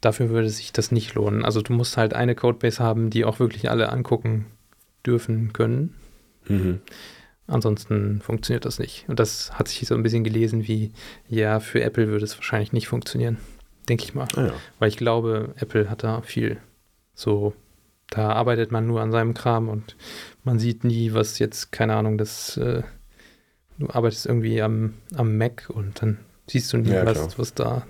dafür 0.00 0.30
würde 0.30 0.50
sich 0.50 0.72
das 0.72 0.92
nicht 0.92 1.14
lohnen. 1.14 1.44
Also 1.44 1.62
du 1.62 1.72
musst 1.72 1.96
halt 1.96 2.14
eine 2.14 2.34
Codebase 2.34 2.82
haben, 2.82 3.10
die 3.10 3.24
auch 3.24 3.38
wirklich 3.38 3.70
alle 3.70 3.90
angucken 3.90 4.46
dürfen 5.06 5.52
können. 5.52 5.94
Mhm. 6.48 6.80
Ansonsten 7.52 8.22
funktioniert 8.22 8.64
das 8.64 8.78
nicht. 8.78 9.04
Und 9.08 9.20
das 9.20 9.52
hat 9.58 9.68
sich 9.68 9.86
so 9.86 9.94
ein 9.94 10.02
bisschen 10.02 10.24
gelesen 10.24 10.66
wie, 10.66 10.92
ja, 11.28 11.60
für 11.60 11.82
Apple 11.82 12.08
würde 12.08 12.24
es 12.24 12.36
wahrscheinlich 12.36 12.72
nicht 12.72 12.88
funktionieren. 12.88 13.36
Denke 13.88 14.04
ich 14.04 14.14
mal. 14.14 14.26
Ah, 14.36 14.46
ja. 14.46 14.52
Weil 14.78 14.88
ich 14.88 14.96
glaube, 14.96 15.54
Apple 15.56 15.90
hat 15.90 16.02
da 16.02 16.22
viel 16.22 16.56
so, 17.14 17.52
da 18.08 18.32
arbeitet 18.32 18.72
man 18.72 18.86
nur 18.86 19.02
an 19.02 19.12
seinem 19.12 19.34
Kram 19.34 19.68
und 19.68 19.96
man 20.44 20.58
sieht 20.58 20.82
nie, 20.84 21.12
was 21.12 21.38
jetzt, 21.38 21.72
keine 21.72 21.94
Ahnung, 21.94 22.16
das, 22.16 22.56
äh, 22.56 22.82
du 23.78 23.90
arbeitest 23.90 24.26
irgendwie 24.26 24.62
am, 24.62 24.94
am 25.14 25.36
Mac 25.36 25.68
und 25.68 26.00
dann 26.00 26.18
siehst 26.46 26.72
du 26.72 26.78
nie, 26.78 26.90
ja, 26.90 27.04
was, 27.04 27.38
was 27.38 27.52
da. 27.52 27.86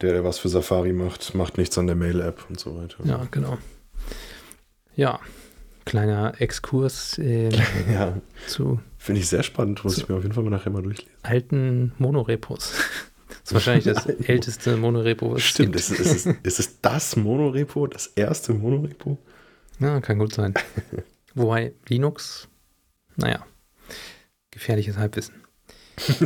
Der, 0.00 0.12
der 0.12 0.24
was 0.24 0.38
für 0.38 0.48
Safari 0.48 0.92
macht, 0.94 1.34
macht 1.34 1.58
nichts 1.58 1.76
an 1.76 1.86
der 1.86 1.96
Mail-App 1.96 2.46
und 2.48 2.58
so 2.58 2.76
weiter. 2.76 3.04
Ja, 3.04 3.26
genau. 3.30 3.58
Ja, 4.96 5.20
kleiner 5.84 6.40
Exkurs 6.40 7.18
äh, 7.18 7.50
ja. 7.92 8.20
zu. 8.46 8.80
Finde 8.98 9.20
ich 9.20 9.28
sehr 9.28 9.42
spannend, 9.42 9.84
muss 9.84 9.98
ich 9.98 10.08
mir 10.08 10.16
auf 10.16 10.22
jeden 10.22 10.34
Fall 10.34 10.44
mal 10.44 10.50
nachher 10.50 10.70
mal 10.70 10.82
durchlesen. 10.82 11.12
Alten 11.22 11.92
Monorepos. 11.98 12.72
Das 13.26 13.50
ist 13.50 13.54
wahrscheinlich 13.54 13.84
das 13.84 14.06
älteste 14.26 14.76
Monorepo, 14.78 15.32
was 15.32 15.42
Stimmt, 15.42 15.76
es 15.76 15.88
gibt. 15.88 16.00
Ist, 16.00 16.26
ist, 16.26 16.38
ist 16.42 16.60
es 16.60 16.80
das 16.80 17.16
Monorepo, 17.16 17.86
das 17.86 18.06
erste 18.06 18.54
Monorepo? 18.54 19.18
Ja, 19.80 20.00
kann 20.00 20.18
gut 20.18 20.32
sein. 20.32 20.54
Wobei 21.34 21.74
Linux, 21.86 22.48
naja, 23.16 23.44
gefährliches 24.50 24.96
Halbwissen. 24.96 25.34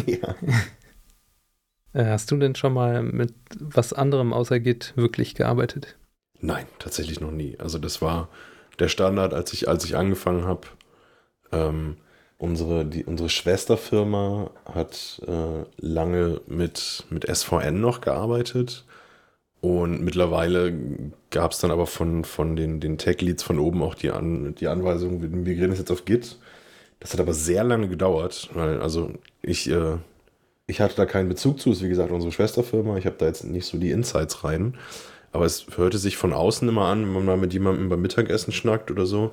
ja. 0.06 0.36
Äh, 1.92 2.04
hast 2.04 2.30
du 2.30 2.36
denn 2.36 2.54
schon 2.54 2.72
mal 2.72 3.02
mit 3.02 3.34
was 3.58 3.92
anderem 3.92 4.32
außer 4.32 4.60
Git 4.60 4.92
wirklich 4.94 5.34
gearbeitet? 5.34 5.96
Nein, 6.40 6.66
tatsächlich 6.78 7.20
noch 7.20 7.32
nie. 7.32 7.58
Also 7.58 7.78
das 7.78 8.00
war 8.00 8.28
der 8.78 8.88
Standard, 8.88 9.34
als 9.34 9.52
ich, 9.52 9.68
als 9.68 9.84
ich 9.84 9.96
angefangen 9.96 10.46
habe. 10.46 10.68
Ähm, 11.52 11.96
unsere, 12.38 12.88
unsere 13.06 13.28
Schwesterfirma 13.28 14.50
hat 14.64 15.20
äh, 15.26 15.64
lange 15.78 16.40
mit, 16.46 17.04
mit 17.10 17.26
SVN 17.26 17.80
noch 17.80 18.00
gearbeitet. 18.00 18.84
Und 19.60 20.02
mittlerweile 20.02 20.72
gab 21.30 21.50
es 21.50 21.58
dann 21.58 21.72
aber 21.72 21.86
von, 21.86 22.24
von 22.24 22.54
den, 22.54 22.78
den 22.78 22.96
Tech-Leads 22.96 23.42
von 23.42 23.58
oben 23.58 23.82
auch 23.82 23.96
die, 23.96 24.10
An, 24.10 24.54
die 24.54 24.68
Anweisung, 24.68 25.20
wir 25.20 25.54
gehen 25.54 25.74
jetzt 25.74 25.90
auf 25.90 26.04
Git. 26.04 26.36
Das 27.00 27.12
hat 27.12 27.20
aber 27.20 27.34
sehr 27.34 27.64
lange 27.64 27.88
gedauert, 27.88 28.50
weil 28.54 28.80
also 28.80 29.12
ich, 29.42 29.68
äh, 29.70 29.96
ich 30.66 30.80
hatte 30.80 30.96
da 30.96 31.06
keinen 31.06 31.28
Bezug 31.28 31.60
zu, 31.60 31.72
ist 31.72 31.82
wie 31.82 31.88
gesagt 31.88 32.12
unsere 32.12 32.32
Schwesterfirma, 32.32 32.98
ich 32.98 33.06
habe 33.06 33.16
da 33.18 33.26
jetzt 33.26 33.44
nicht 33.44 33.66
so 33.66 33.78
die 33.78 33.90
Insights 33.90 34.44
rein. 34.44 34.74
Aber 35.38 35.46
es 35.46 35.66
hörte 35.76 35.98
sich 35.98 36.16
von 36.16 36.32
außen 36.32 36.68
immer 36.68 36.86
an, 36.86 37.02
wenn 37.02 37.12
man 37.12 37.24
mal 37.24 37.36
mit 37.36 37.52
jemandem 37.52 37.88
beim 37.88 38.02
Mittagessen 38.02 38.52
schnackt 38.52 38.90
oder 38.90 39.06
so, 39.06 39.32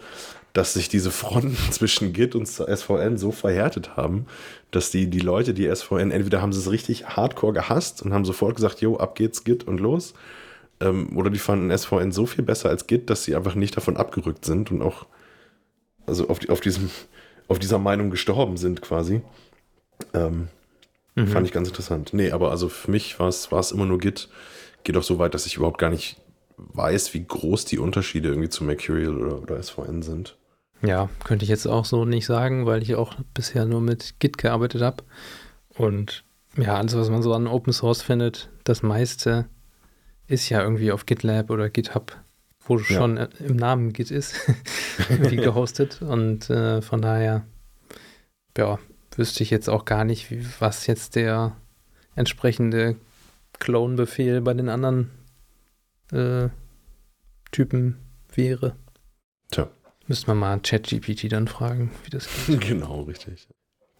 dass 0.53 0.75
sich 0.75 0.87
diese 0.87 1.09
Fronten 1.09 1.57
zwischen 1.71 2.13
Git 2.13 2.35
und 2.35 2.45
SVN 2.45 3.17
so 3.17 3.31
verhärtet 3.31 3.97
haben, 3.97 4.27
dass 4.69 4.91
die, 4.91 5.09
die 5.09 5.19
Leute, 5.19 5.55
die 5.55 5.67
SVN, 5.67 6.11
entweder 6.11 6.43
haben 6.43 6.53
sie 6.53 6.59
es 6.59 6.69
richtig 6.69 7.07
hardcore 7.07 7.53
gehasst 7.53 8.03
und 8.03 8.13
haben 8.13 8.23
sofort 8.23 8.55
gesagt, 8.55 8.81
jo, 8.81 8.97
ab 8.97 9.15
geht's 9.15 9.45
Git 9.45 9.63
und 9.63 9.79
los. 9.79 10.13
Ähm, 10.79 11.17
oder 11.17 11.31
die 11.31 11.39
fanden 11.39 11.75
SVN 11.75 12.11
so 12.11 12.27
viel 12.27 12.45
besser 12.45 12.69
als 12.69 12.85
Git, 12.85 13.09
dass 13.09 13.23
sie 13.23 13.35
einfach 13.35 13.55
nicht 13.55 13.75
davon 13.75 13.97
abgerückt 13.97 14.45
sind 14.45 14.69
und 14.69 14.83
auch 14.83 15.07
also 16.05 16.27
auf, 16.27 16.37
die, 16.37 16.51
auf, 16.51 16.61
diesem, 16.61 16.91
auf 17.47 17.57
dieser 17.57 17.79
Meinung 17.79 18.11
gestorben 18.11 18.57
sind 18.57 18.83
quasi. 18.83 19.23
Ähm, 20.13 20.49
mhm. 21.15 21.29
Fand 21.29 21.47
ich 21.47 21.51
ganz 21.51 21.67
interessant. 21.67 22.13
Nee, 22.13 22.29
aber 22.29 22.51
also 22.51 22.69
für 22.69 22.91
mich 22.91 23.19
war 23.19 23.27
es 23.27 23.71
immer 23.71 23.87
nur 23.87 23.97
Git 23.97 24.29
geht 24.85 24.95
auch 24.95 25.03
so 25.03 25.19
weit, 25.19 25.33
dass 25.33 25.45
ich 25.45 25.57
überhaupt 25.57 25.79
gar 25.79 25.89
nicht 25.89 26.21
weiß, 26.57 27.13
wie 27.13 27.25
groß 27.25 27.65
die 27.65 27.79
Unterschiede 27.79 28.29
irgendwie 28.29 28.49
zu 28.49 28.63
Mercurial 28.63 29.17
oder, 29.17 29.41
oder 29.41 29.61
SVN 29.61 30.01
sind. 30.01 30.37
Ja, 30.81 31.09
könnte 31.23 31.43
ich 31.43 31.49
jetzt 31.49 31.67
auch 31.67 31.85
so 31.85 32.05
nicht 32.05 32.25
sagen, 32.25 32.65
weil 32.65 32.81
ich 32.81 32.95
auch 32.95 33.15
bisher 33.33 33.65
nur 33.65 33.81
mit 33.81 34.19
Git 34.19 34.37
gearbeitet 34.37 34.81
habe. 34.81 35.03
Und 35.77 36.23
ja, 36.57 36.75
alles, 36.75 36.95
was 36.95 37.09
man 37.09 37.21
so 37.21 37.33
an 37.33 37.47
Open 37.47 37.73
Source 37.73 38.01
findet, 38.01 38.49
das 38.63 38.83
meiste 38.83 39.45
ist 40.27 40.49
ja 40.49 40.61
irgendwie 40.61 40.91
auf 40.91 41.05
GitLab 41.05 41.49
oder 41.49 41.69
GitHub, 41.69 42.15
wo 42.61 42.77
ja. 42.77 42.83
schon 42.83 43.17
im 43.17 43.55
Namen 43.55 43.93
Git 43.93 44.11
ist, 44.11 44.35
irgendwie 45.09 45.37
gehostet. 45.37 46.01
Und 46.01 46.49
äh, 46.49 46.81
von 46.81 47.01
daher, 47.01 47.45
ja, 48.57 48.79
wüsste 49.15 49.43
ich 49.43 49.49
jetzt 49.49 49.69
auch 49.69 49.85
gar 49.85 50.05
nicht, 50.05 50.31
wie, 50.31 50.45
was 50.59 50.87
jetzt 50.87 51.15
der 51.15 51.55
entsprechende 52.15 52.95
Clone-Befehl 53.59 54.41
bei 54.41 54.53
den 54.53 54.69
anderen 54.69 55.11
äh, 56.11 56.49
Typen 57.51 57.97
wäre. 58.33 58.75
Tja. 59.51 59.69
Müsste 60.07 60.27
man 60.27 60.37
mal 60.37 60.59
ChatGPT 60.59 61.31
dann 61.31 61.47
fragen, 61.47 61.91
wie 62.03 62.09
das 62.09 62.27
geht. 62.47 62.61
genau, 62.67 63.01
richtig. 63.01 63.47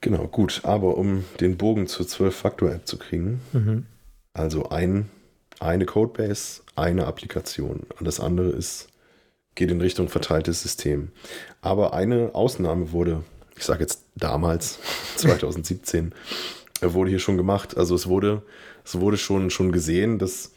Genau, 0.01 0.27
gut. 0.27 0.61
Aber 0.63 0.97
um 0.97 1.23
den 1.39 1.57
Bogen 1.57 1.87
zur 1.87 2.05
12-Faktor-App 2.05 2.85
zu 2.85 2.97
kriegen, 2.97 3.41
mhm. 3.53 3.85
also 4.33 4.69
ein, 4.69 5.09
eine 5.59 5.85
Codebase, 5.85 6.61
eine 6.75 7.07
Applikation. 7.07 7.87
Alles 7.97 8.19
andere 8.19 8.49
ist, 8.49 8.89
geht 9.55 9.71
in 9.71 9.81
Richtung 9.81 10.09
verteiltes 10.09 10.61
System. 10.61 11.11
Aber 11.61 11.93
eine 11.93 12.35
Ausnahme 12.35 12.91
wurde, 12.91 13.23
ich 13.55 13.63
sage 13.63 13.81
jetzt 13.81 14.03
damals, 14.15 14.79
2017, 15.15 16.13
wurde 16.81 17.09
hier 17.09 17.19
schon 17.19 17.37
gemacht. 17.37 17.77
Also 17.77 17.95
es 17.95 18.07
wurde 18.07 18.43
es 18.85 18.99
wurde 18.99 19.17
schon, 19.17 19.49
schon 19.49 19.71
gesehen, 19.71 20.19
dass 20.19 20.51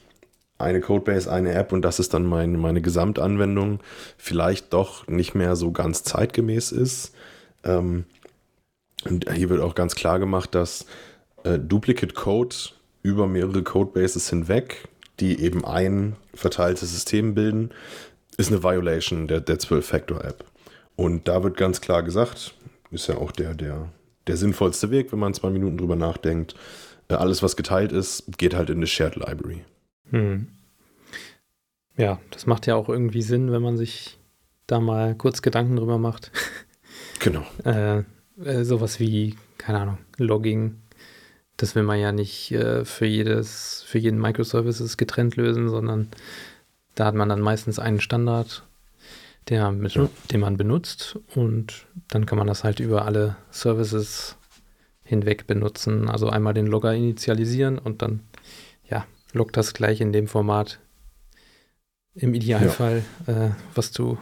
eine 0.58 0.80
Codebase, 0.80 1.30
eine 1.30 1.52
App 1.54 1.72
und 1.72 1.82
das 1.82 1.98
ist 1.98 2.14
dann 2.14 2.26
mein, 2.26 2.58
meine 2.58 2.82
Gesamtanwendung 2.82 3.80
vielleicht 4.16 4.72
doch 4.72 5.06
nicht 5.06 5.34
mehr 5.34 5.56
so 5.56 5.72
ganz 5.72 6.02
zeitgemäß 6.02 6.72
ist. 6.72 7.14
Ähm, 7.64 8.04
und 9.04 9.32
hier 9.32 9.48
wird 9.48 9.60
auch 9.60 9.74
ganz 9.74 9.94
klar 9.94 10.18
gemacht, 10.18 10.54
dass 10.54 10.86
äh, 11.44 11.58
Duplicate 11.58 12.14
Code 12.14 12.54
über 13.02 13.28
mehrere 13.28 13.62
Codebases 13.62 14.28
hinweg, 14.28 14.88
die 15.20 15.40
eben 15.40 15.64
ein 15.64 16.16
verteiltes 16.34 16.92
System 16.92 17.34
bilden, 17.34 17.70
ist 18.36 18.50
eine 18.50 18.62
Violation 18.62 19.28
der, 19.28 19.40
der 19.40 19.58
12-Factor-App. 19.58 20.44
Und 20.96 21.28
da 21.28 21.42
wird 21.44 21.56
ganz 21.56 21.80
klar 21.80 22.02
gesagt, 22.02 22.54
ist 22.90 23.08
ja 23.08 23.16
auch 23.16 23.30
der, 23.30 23.54
der, 23.54 23.88
der 24.26 24.36
sinnvollste 24.36 24.90
Weg, 24.90 25.12
wenn 25.12 25.18
man 25.20 25.34
zwei 25.34 25.50
Minuten 25.50 25.78
drüber 25.78 25.96
nachdenkt, 25.96 26.56
alles, 27.16 27.42
was 27.42 27.56
geteilt 27.56 27.92
ist, 27.92 28.24
geht 28.36 28.54
halt 28.54 28.70
in 28.70 28.76
eine 28.76 28.86
Shared 28.86 29.16
Library. 29.16 29.64
Hm. 30.10 30.48
Ja, 31.96 32.20
das 32.30 32.46
macht 32.46 32.66
ja 32.66 32.76
auch 32.76 32.88
irgendwie 32.88 33.22
Sinn, 33.22 33.50
wenn 33.50 33.62
man 33.62 33.76
sich 33.76 34.18
da 34.66 34.78
mal 34.78 35.14
kurz 35.14 35.42
Gedanken 35.42 35.76
drüber 35.76 35.98
macht. 35.98 36.30
Genau. 37.20 37.44
äh, 37.64 38.04
äh, 38.44 38.64
sowas 38.64 39.00
wie, 39.00 39.34
keine 39.56 39.80
Ahnung, 39.80 39.98
Logging. 40.18 40.76
Das 41.56 41.74
will 41.74 41.82
man 41.82 41.98
ja 41.98 42.12
nicht 42.12 42.52
äh, 42.52 42.84
für 42.84 43.06
jedes, 43.06 43.82
für 43.86 43.98
jeden 43.98 44.20
Microservices 44.20 44.96
getrennt 44.96 45.34
lösen, 45.34 45.68
sondern 45.68 46.08
da 46.94 47.06
hat 47.06 47.16
man 47.16 47.28
dann 47.28 47.40
meistens 47.40 47.80
einen 47.80 48.00
Standard, 48.00 48.62
der 49.48 49.72
mit, 49.72 49.94
ja. 49.94 50.08
den 50.30 50.40
man 50.40 50.56
benutzt 50.56 51.18
und 51.34 51.86
dann 52.08 52.26
kann 52.26 52.38
man 52.38 52.46
das 52.46 52.62
halt 52.62 52.78
über 52.78 53.04
alle 53.04 53.36
Services 53.50 54.36
hinweg 55.08 55.46
benutzen. 55.46 56.08
Also 56.08 56.28
einmal 56.28 56.52
den 56.52 56.66
Logger 56.66 56.94
initialisieren 56.94 57.78
und 57.78 58.02
dann, 58.02 58.20
ja, 58.88 59.06
loggt 59.32 59.56
das 59.56 59.72
gleich 59.72 60.00
in 60.00 60.12
dem 60.12 60.28
Format. 60.28 60.80
Im 62.14 62.34
Idealfall, 62.34 63.02
ja. 63.26 63.46
äh, 63.46 63.50
was 63.74 63.90
du 63.90 64.18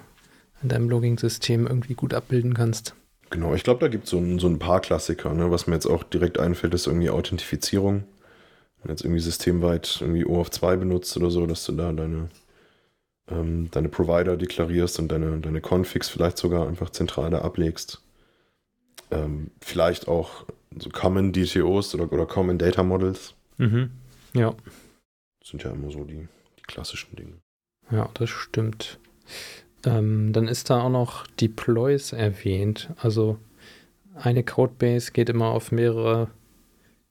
in 0.62 0.68
deinem 0.68 0.88
Logging-System 0.88 1.66
irgendwie 1.66 1.94
gut 1.94 2.14
abbilden 2.14 2.54
kannst. 2.54 2.94
Genau, 3.30 3.54
ich 3.54 3.64
glaube, 3.64 3.80
da 3.80 3.88
gibt 3.88 4.06
so 4.06 4.22
es 4.22 4.40
so 4.40 4.46
ein 4.46 4.60
paar 4.60 4.80
Klassiker. 4.80 5.34
Ne? 5.34 5.50
Was 5.50 5.66
mir 5.66 5.74
jetzt 5.74 5.86
auch 5.86 6.04
direkt 6.04 6.38
einfällt, 6.38 6.74
ist 6.74 6.86
irgendwie 6.86 7.10
Authentifizierung. 7.10 8.04
Wenn 8.78 8.84
du 8.84 8.90
jetzt 8.90 9.02
irgendwie 9.02 9.20
systemweit 9.20 9.98
irgendwie 10.00 10.24
OAuth2 10.24 10.76
benutzt 10.76 11.16
oder 11.16 11.30
so, 11.30 11.46
dass 11.46 11.64
du 11.64 11.72
da 11.72 11.92
deine, 11.92 12.28
ähm, 13.28 13.70
deine 13.72 13.88
Provider 13.88 14.36
deklarierst 14.36 15.00
und 15.00 15.08
deine, 15.08 15.40
deine 15.40 15.60
Configs 15.60 16.08
vielleicht 16.08 16.38
sogar 16.38 16.68
einfach 16.68 16.90
zentral 16.90 17.30
da 17.30 17.40
ablegst. 17.40 18.02
Ähm, 19.10 19.50
vielleicht 19.60 20.06
auch 20.06 20.44
so 20.78 20.90
Common 20.90 21.32
DTOs 21.32 21.94
oder, 21.94 22.12
oder 22.12 22.26
Common 22.26 22.58
Data 22.58 22.82
Models. 22.82 23.34
Mhm. 23.58 23.90
Ja. 24.34 24.54
Das 25.40 25.50
sind 25.50 25.62
ja 25.62 25.70
immer 25.70 25.90
so 25.90 26.04
die, 26.04 26.28
die 26.58 26.62
klassischen 26.66 27.14
Dinge. 27.16 27.38
Ja, 27.90 28.10
das 28.14 28.30
stimmt. 28.30 28.98
Ähm, 29.84 30.32
dann 30.32 30.48
ist 30.48 30.70
da 30.70 30.82
auch 30.82 30.90
noch 30.90 31.26
Deploys 31.26 32.12
erwähnt. 32.12 32.90
Also 32.96 33.38
eine 34.14 34.42
Codebase 34.42 35.12
geht 35.12 35.28
immer 35.28 35.46
auf 35.46 35.72
mehrere 35.72 36.28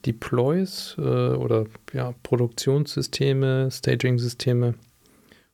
Deploys 0.06 0.96
äh, 0.98 1.02
oder 1.02 1.66
ja, 1.94 2.14
Produktionssysteme, 2.24 3.70
Staging-Systeme 3.72 4.76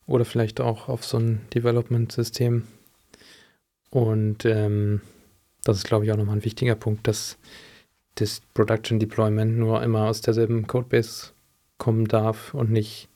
oder 0.06 0.26
vielleicht 0.26 0.60
auch 0.60 0.89
auf 0.89 1.06
so 1.06 1.17
ein 1.17 1.41
Development-System. 1.54 2.67
Und 3.91 4.45
ähm, 4.45 5.02
das 5.63 5.78
ist, 5.78 5.86
glaube 5.86 6.06
ich, 6.06 6.12
auch 6.12 6.17
nochmal 6.17 6.38
ein 6.38 6.45
wichtiger 6.45 6.76
Punkt, 6.76 7.08
dass 7.08 7.38
das 8.15 8.41
Production 8.54 9.00
Deployment 9.00 9.58
nur 9.58 9.82
immer 9.84 10.08
aus 10.08 10.21
derselben 10.21 10.67
Codebase 10.67 11.32
kommen 11.78 12.06
darf 12.06 12.54
und 12.54 12.71
nicht, 12.71 13.10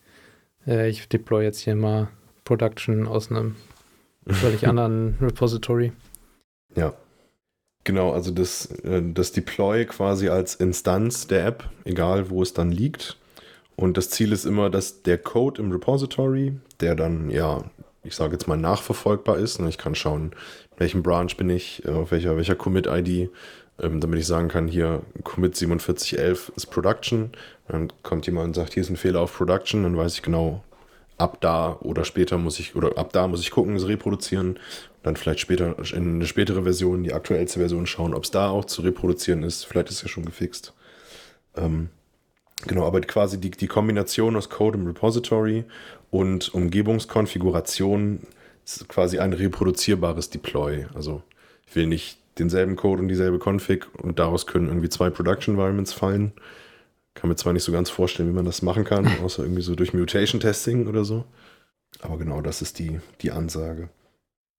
äh, 0.66 0.90
ich 0.90 1.08
deploy 1.08 1.44
jetzt 1.44 1.60
hier 1.60 1.76
mal 1.76 2.10
Production 2.44 3.08
aus 3.08 3.30
einem 3.30 3.56
völlig 4.28 4.68
anderen 4.68 5.16
Repository. 5.22 5.92
Ja. 6.76 6.94
Genau, 7.84 8.12
also 8.12 8.32
das, 8.32 8.66
äh, 8.82 9.04
das 9.14 9.32
Deploy 9.32 9.86
quasi 9.86 10.30
als 10.30 10.56
Instanz 10.56 11.28
der 11.28 11.46
App, 11.46 11.70
egal 11.84 12.32
wo 12.32 12.42
es 12.42 12.54
dann 12.54 12.72
liegt. 12.72 13.18
Und 13.76 13.98
das 13.98 14.10
Ziel 14.10 14.32
ist 14.32 14.46
immer, 14.46 14.72
dass 14.72 15.04
der 15.04 15.20
Code 15.20 15.62
im 15.62 15.72
Repository, 15.72 16.58
der 16.80 16.96
dann, 16.96 17.30
ja, 17.30 17.64
ich 18.04 18.16
sage 18.16 18.34
jetzt 18.34 18.48
mal 18.48 18.58
nachverfolgbar 18.58 19.38
ist, 19.38 19.60
ne, 19.60 19.70
ich 19.70 19.78
kann 19.78 19.94
schauen, 19.94 20.32
in 20.72 20.80
welchem 20.80 21.04
Branch 21.04 21.30
bin 21.38 21.50
ich, 21.50 21.88
auf 21.88 22.12
welcher, 22.12 22.36
welcher 22.38 22.56
Commit-ID, 22.56 23.30
ähm, 23.80 24.00
damit 24.00 24.20
ich 24.20 24.28
sagen 24.28 24.48
kann, 24.48 24.68
hier 24.68 25.02
Commit 25.24 25.58
4711 25.58 26.52
ist 26.56 26.68
Production. 26.68 27.32
Dann 27.68 27.92
kommt 28.04 28.26
jemand 28.26 28.48
und 28.48 28.54
sagt, 28.56 28.74
hier 28.74 28.82
ist 28.82 28.90
ein 28.90 28.98
Fehler 28.98 29.22
auf 29.22 29.36
Production, 29.36 29.84
dann 29.84 29.98
weiß 29.98 30.14
ich 30.14 30.22
genau, 30.22 30.64
ab 31.18 31.40
da 31.42 31.78
oder 31.82 32.06
später 32.06 32.38
muss 32.38 32.60
ich, 32.60 32.76
oder 32.76 32.98
ab 32.98 33.12
da 33.14 33.28
muss 33.28 33.42
ich 33.42 33.52
gucken, 33.52 33.76
es 33.76 33.88
reproduzieren, 33.88 34.60
dann 35.04 35.16
vielleicht 35.16 35.40
später 35.40 35.76
in 35.94 36.16
eine 36.16 36.26
spätere 36.26 36.64
Version, 36.64 37.04
die 37.04 37.14
aktuellste 37.14 37.60
Version 37.60 37.86
schauen, 37.86 38.14
ob 38.14 38.24
es 38.24 38.32
da 38.32 38.50
auch 38.50 38.66
zu 38.66 38.82
reproduzieren 38.82 39.44
ist. 39.44 39.66
Vielleicht 39.66 39.90
ist 39.90 39.98
es 39.98 40.02
ja 40.04 40.08
schon 40.08 40.26
gefixt. 40.26 40.74
Ähm, 41.56 41.90
genau, 42.66 42.86
aber 42.86 43.02
quasi 43.02 43.40
die, 43.40 43.52
die 43.52 43.68
Kombination 43.68 44.36
aus 44.36 44.50
Code 44.50 44.78
im 44.78 44.88
Repository 44.88 45.66
und 46.12 46.54
Umgebungskonfiguration 46.54 48.22
ist 48.66 48.88
quasi 48.90 49.20
ein 49.20 49.34
reproduzierbares 49.34 50.30
Deploy. 50.30 50.88
Also 50.96 51.22
ich 51.68 51.76
will 51.76 51.88
nicht 51.88 52.18
denselben 52.40 52.76
Code 52.76 53.02
und 53.02 53.08
dieselbe 53.08 53.40
Config 53.40 53.88
und 53.98 54.20
daraus 54.20 54.48
können 54.48 54.68
irgendwie 54.68 54.90
zwei 54.90 55.10
Production 55.10 55.56
Environments 55.56 55.94
fallen. 55.94 56.34
Kann 57.14 57.30
mir 57.30 57.36
zwar 57.36 57.54
nicht 57.54 57.64
so 57.64 57.72
ganz 57.72 57.90
vorstellen, 57.90 58.30
wie 58.30 58.36
man 58.36 58.46
das 58.46 58.62
machen 58.62 58.84
kann, 58.84 59.08
außer 59.24 59.44
irgendwie 59.44 59.62
so 59.62 59.76
durch 59.76 59.94
Mutation 59.94 60.42
Testing 60.42 60.88
oder 60.88 61.06
so. 61.06 61.26
Aber 62.02 62.18
genau, 62.18 62.42
das 62.42 62.62
ist 62.62 62.80
die, 62.80 63.00
die 63.22 63.32
Ansage. 63.32 63.90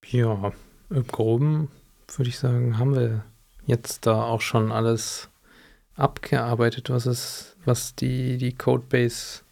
Ja, 0.06 0.52
im 0.90 1.06
Groben 1.06 1.68
würde 2.16 2.28
ich 2.28 2.38
sagen, 2.38 2.78
haben 2.78 2.94
wir 2.94 3.24
jetzt 3.66 4.06
da 4.06 4.22
auch 4.22 4.40
schon 4.40 4.72
alles 4.72 5.28
abgearbeitet, 5.96 6.90
was 6.90 7.06
es, 7.06 7.56
was 7.64 7.94
die, 7.94 8.38
die 8.38 8.54
Codebase, 8.54 9.42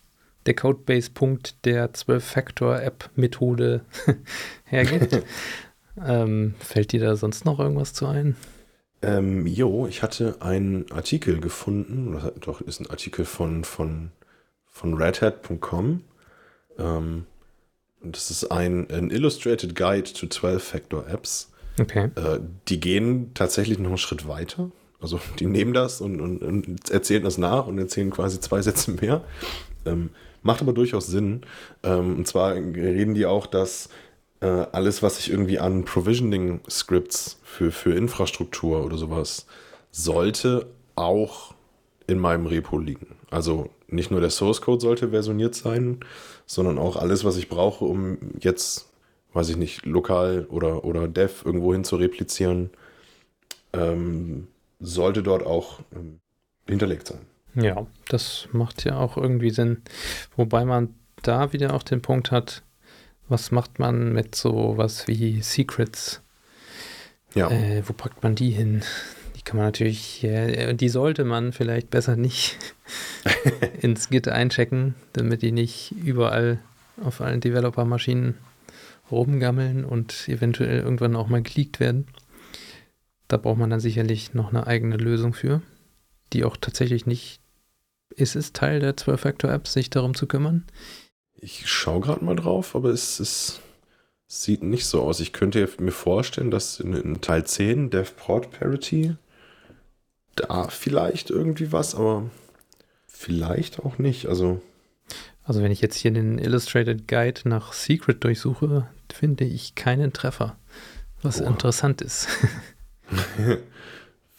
der 0.47 0.55
Codebase-Punkt 0.55 1.65
der 1.65 1.93
12-Factor-App-Methode 1.93 3.85
hergibt. 4.65 5.23
ähm, 6.02 6.54
fällt 6.59 6.92
dir 6.92 7.00
da 7.00 7.16
sonst 7.16 7.44
noch 7.44 7.59
irgendwas 7.59 7.92
zu 7.92 8.07
ein? 8.07 8.37
Ähm, 9.02 9.46
jo, 9.46 9.87
ich 9.87 10.02
hatte 10.02 10.37
einen 10.40 10.90
Artikel 10.90 11.40
gefunden, 11.40 12.18
doch 12.40 12.61
ist 12.61 12.80
ein 12.80 12.88
Artikel 12.88 13.24
von, 13.24 13.64
von, 13.64 14.11
von 14.66 14.94
redhat.com. 14.94 16.02
Ähm, 16.78 17.26
das 18.02 18.30
ist 18.30 18.50
ein, 18.50 18.90
ein 18.90 19.11
Illustrated 19.11 19.74
Guide 19.74 20.12
to 20.12 20.26
12-Factor-Apps. 20.26 21.50
Okay. 21.80 22.11
Äh, 22.14 22.40
die 22.68 22.80
gehen 22.80 23.33
tatsächlich 23.35 23.78
noch 23.78 23.88
einen 23.88 23.98
Schritt 23.98 24.28
weiter. 24.28 24.70
Also 25.00 25.20
die 25.38 25.46
nehmen 25.46 25.74
das 25.74 26.00
und, 26.00 26.20
und, 26.20 26.42
und 26.42 26.90
erzählen 26.90 27.24
das 27.24 27.38
nach 27.38 27.66
und 27.66 27.78
erzählen 27.78 28.11
quasi 28.11 28.40
zwei 28.40 28.62
Sätze 28.62 28.92
mehr. 28.92 29.22
Ähm, 29.85 30.11
macht 30.42 30.62
aber 30.62 30.72
durchaus 30.72 31.07
Sinn. 31.07 31.42
Ähm, 31.83 32.16
und 32.18 32.26
zwar 32.28 32.54
reden 32.54 33.14
die 33.14 33.26
auch, 33.26 33.46
dass 33.46 33.88
äh, 34.44 34.66
alles, 34.72 35.02
was 35.02 35.18
ich 35.18 35.30
irgendwie 35.30 35.59
an 35.59 35.85
Provisioning-Scripts 35.85 37.40
für, 37.42 37.72
für 37.72 37.94
Infrastruktur 37.94 38.85
oder 38.85 38.98
sowas 38.98 39.46
sollte 39.90 40.66
auch 40.96 41.54
in 42.07 42.18
meinem 42.18 42.46
Repo 42.46 42.78
liegen. 42.78 43.16
Also 43.30 43.70
nicht 43.88 44.11
nur 44.11 44.20
der 44.20 44.28
Source 44.28 44.61
Code 44.61 44.83
sollte 44.83 45.09
versioniert 45.09 45.54
sein, 45.54 46.00
sondern 46.44 46.78
auch 46.78 46.96
alles, 46.96 47.24
was 47.24 47.38
ich 47.38 47.48
brauche, 47.48 47.87
um 47.87 48.18
jetzt, 48.38 48.90
weiß 49.33 49.48
ich 49.48 49.57
nicht, 49.57 49.87
lokal 49.87 50.46
oder, 50.50 50.85
oder 50.85 51.09
dev 51.09 51.46
irgendwo 51.46 51.72
hin 51.72 51.85
zu 51.85 51.96
replizieren, 51.96 52.68
ähm, 53.72 54.48
sollte 54.78 55.22
dort 55.22 55.46
auch 55.46 55.80
ähm, 55.96 56.20
hinterlegt 56.68 57.07
sein. 57.07 57.20
Ja, 57.54 57.87
das 58.09 58.48
macht 58.52 58.85
ja 58.85 58.98
auch 58.98 59.16
irgendwie 59.16 59.50
Sinn. 59.50 59.83
Wobei 60.37 60.66
man 60.66 60.94
da 61.22 61.54
wieder 61.54 61.72
auch 61.72 61.83
den 61.83 62.02
Punkt 62.02 62.30
hat, 62.30 62.62
was 63.29 63.51
macht 63.51 63.79
man 63.79 64.13
mit 64.13 64.35
so 64.35 64.75
was 64.77 65.09
wie 65.09 65.41
Secrets? 65.43 66.23
Ja. 67.35 67.51
Äh, 67.51 67.83
wo 67.87 67.93
packt 67.93 68.23
man 68.23 68.35
die 68.35 68.51
hin? 68.51 68.83
Die 69.37 69.43
kann 69.43 69.57
man 69.57 69.67
natürlich, 69.67 70.23
äh, 70.25 70.75
die 70.75 70.89
sollte 70.89 71.25
man 71.25 71.53
vielleicht 71.53 71.91
besser 71.91 72.17
nicht 72.17 72.59
ins 73.81 74.09
Git 74.09 74.29
einchecken, 74.29 74.95
damit 75.13 75.43
die 75.43 75.53
nicht 75.53 75.93
überall 75.93 76.59
auf 77.03 77.21
allen 77.21 77.41
Developer-Maschinen 77.41 78.37
rumgammeln 79.11 79.85
und 79.85 80.29
eventuell 80.29 80.81
irgendwann 80.81 81.17
auch 81.17 81.29
mal 81.29 81.43
geleakt 81.43 81.81
werden. 81.81 82.07
Da 83.29 83.37
braucht 83.37 83.59
man 83.59 83.71
dann 83.71 83.81
sicherlich 83.81 84.35
noch 84.35 84.51
eine 84.51 84.67
eigene 84.67 84.97
Lösung 84.97 85.35
für, 85.35 85.63
die 86.33 86.45
auch 86.45 86.57
tatsächlich 86.57 87.07
nicht 87.07 87.41
ist 88.17 88.37
es 88.37 88.53
Teil 88.53 88.81
der 88.81 88.97
12-Factor-App, 88.97 89.67
sich 89.67 89.91
darum 89.91 90.15
zu 90.15 90.27
kümmern. 90.27 90.65
Ich 91.44 91.68
schaue 91.68 92.00
gerade 92.00 92.24
mal 92.24 92.37
drauf, 92.37 92.74
aber 92.74 92.88
es, 92.88 93.20
es, 93.20 93.61
sieht 94.26 94.62
nicht 94.62 94.87
so 94.87 95.02
aus. 95.02 95.20
Ich 95.20 95.35
könnte 95.35 95.68
mir 95.78 95.92
vorstellen, 95.92 96.50
dass 96.50 96.80
in, 96.80 96.94
in 96.94 97.20
Teil 97.20 97.44
10, 97.44 97.90
DevPort 97.90 98.50
Parity, 98.50 99.14
da 100.37 100.68
vielleicht 100.68 101.28
irgendwie 101.28 101.70
was, 101.70 101.94
aber 101.94 102.30
vielleicht 103.07 103.80
auch 103.80 103.98
nicht. 103.98 104.26
Also, 104.26 104.62
also 105.42 105.62
wenn 105.62 105.70
ich 105.70 105.83
jetzt 105.83 105.96
hier 105.96 106.12
den 106.12 106.38
Illustrated 106.38 107.07
Guide 107.07 107.42
nach 107.44 107.74
Secret 107.74 108.24
durchsuche, 108.24 108.88
finde 109.12 109.44
ich 109.44 109.74
keinen 109.74 110.14
Treffer, 110.14 110.57
was 111.20 111.40
Boah. 111.40 111.48
interessant 111.48 112.00
ist. 112.00 112.26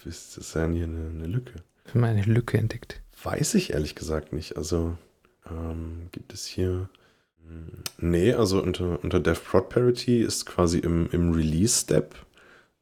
das 0.03 0.37
ist 0.37 0.55
ja 0.55 0.67
hier 0.67 0.85
eine, 0.85 1.09
eine 1.09 1.27
Lücke. 1.27 1.53
Ich 1.85 1.93
habe 1.93 2.07
eine 2.07 2.23
Lücke 2.23 2.57
entdeckt. 2.57 2.99
Weiß 3.21 3.53
ich 3.53 3.73
ehrlich 3.73 3.93
gesagt 3.93 4.33
nicht. 4.33 4.57
Also 4.57 4.97
ähm, 5.49 6.07
gibt 6.11 6.33
es 6.33 6.45
hier. 6.45 6.89
Hm, 7.47 7.83
nee, 7.97 8.33
also 8.33 8.61
unter, 8.61 9.03
unter 9.03 9.19
DevProd 9.19 9.69
Parity 9.69 10.21
ist 10.21 10.45
quasi 10.45 10.79
im, 10.79 11.09
im 11.11 11.33
Release-Step 11.33 12.15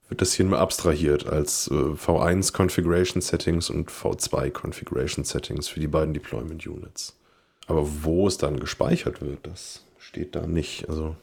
wird 0.09 0.21
das 0.21 0.33
hier 0.33 0.45
nur 0.45 0.59
abstrahiert 0.59 1.27
als 1.27 1.67
äh, 1.71 1.73
V1 1.73 2.53
Configuration 2.53 3.21
Settings 3.21 3.69
und 3.69 3.89
V2 3.89 4.51
Configuration 4.51 5.25
Settings 5.25 5.67
für 5.67 5.79
die 5.79 5.87
beiden 5.87 6.13
Deployment 6.13 6.67
Units. 6.67 7.17
Aber 7.65 8.03
wo 8.03 8.27
es 8.27 8.37
dann 8.37 8.59
gespeichert 8.59 9.21
wird, 9.21 9.39
das 9.47 9.85
steht 9.97 10.35
da 10.35 10.45
nicht. 10.45 10.87
Also 10.87 11.15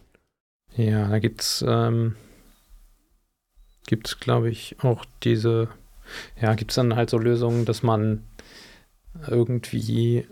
ja, 0.76 1.08
da 1.08 1.18
gibt 1.18 1.42
es, 1.42 1.64
ähm, 1.66 2.16
glaube 4.20 4.50
ich, 4.50 4.76
auch 4.82 5.04
diese, 5.22 5.68
ja, 6.40 6.54
gibt 6.54 6.70
es 6.72 6.76
dann 6.76 6.96
halt 6.96 7.10
so 7.10 7.18
Lösungen, 7.18 7.64
dass 7.64 7.82
man 7.82 8.24
irgendwie 9.28 10.26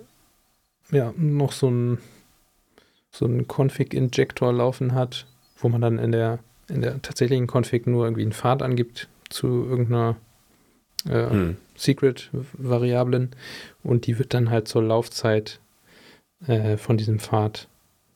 ja, 0.91 1.13
noch 1.17 1.53
so 1.53 1.71
ein 1.71 1.99
so 3.11 3.25
einen 3.25 3.47
Config-Injector 3.49 4.53
laufen 4.53 4.95
hat, 4.95 5.27
wo 5.57 5.69
man 5.69 5.81
dann 5.81 5.99
in 5.99 6.13
der, 6.13 6.39
in 6.69 6.83
der 6.83 7.01
tatsächlichen 7.03 7.49
Config 7.49 7.87
nur 7.87 8.05
irgendwie 8.05 8.23
einen 8.23 8.33
Pfad 8.33 8.63
angibt 8.63 9.09
zu 9.29 9.47
irgendeiner 9.47 10.17
äh, 11.09 11.31
hm. 11.31 11.57
Secret-Variablen 11.77 13.31
und 13.83 14.07
die 14.07 14.19
wird 14.19 14.35
dann 14.35 14.51
halt 14.51 14.69
zur 14.69 14.83
Laufzeit 14.83 15.61
äh, 16.47 16.77
von 16.77 16.97
diesem 16.97 17.19
Pfad 17.19 17.69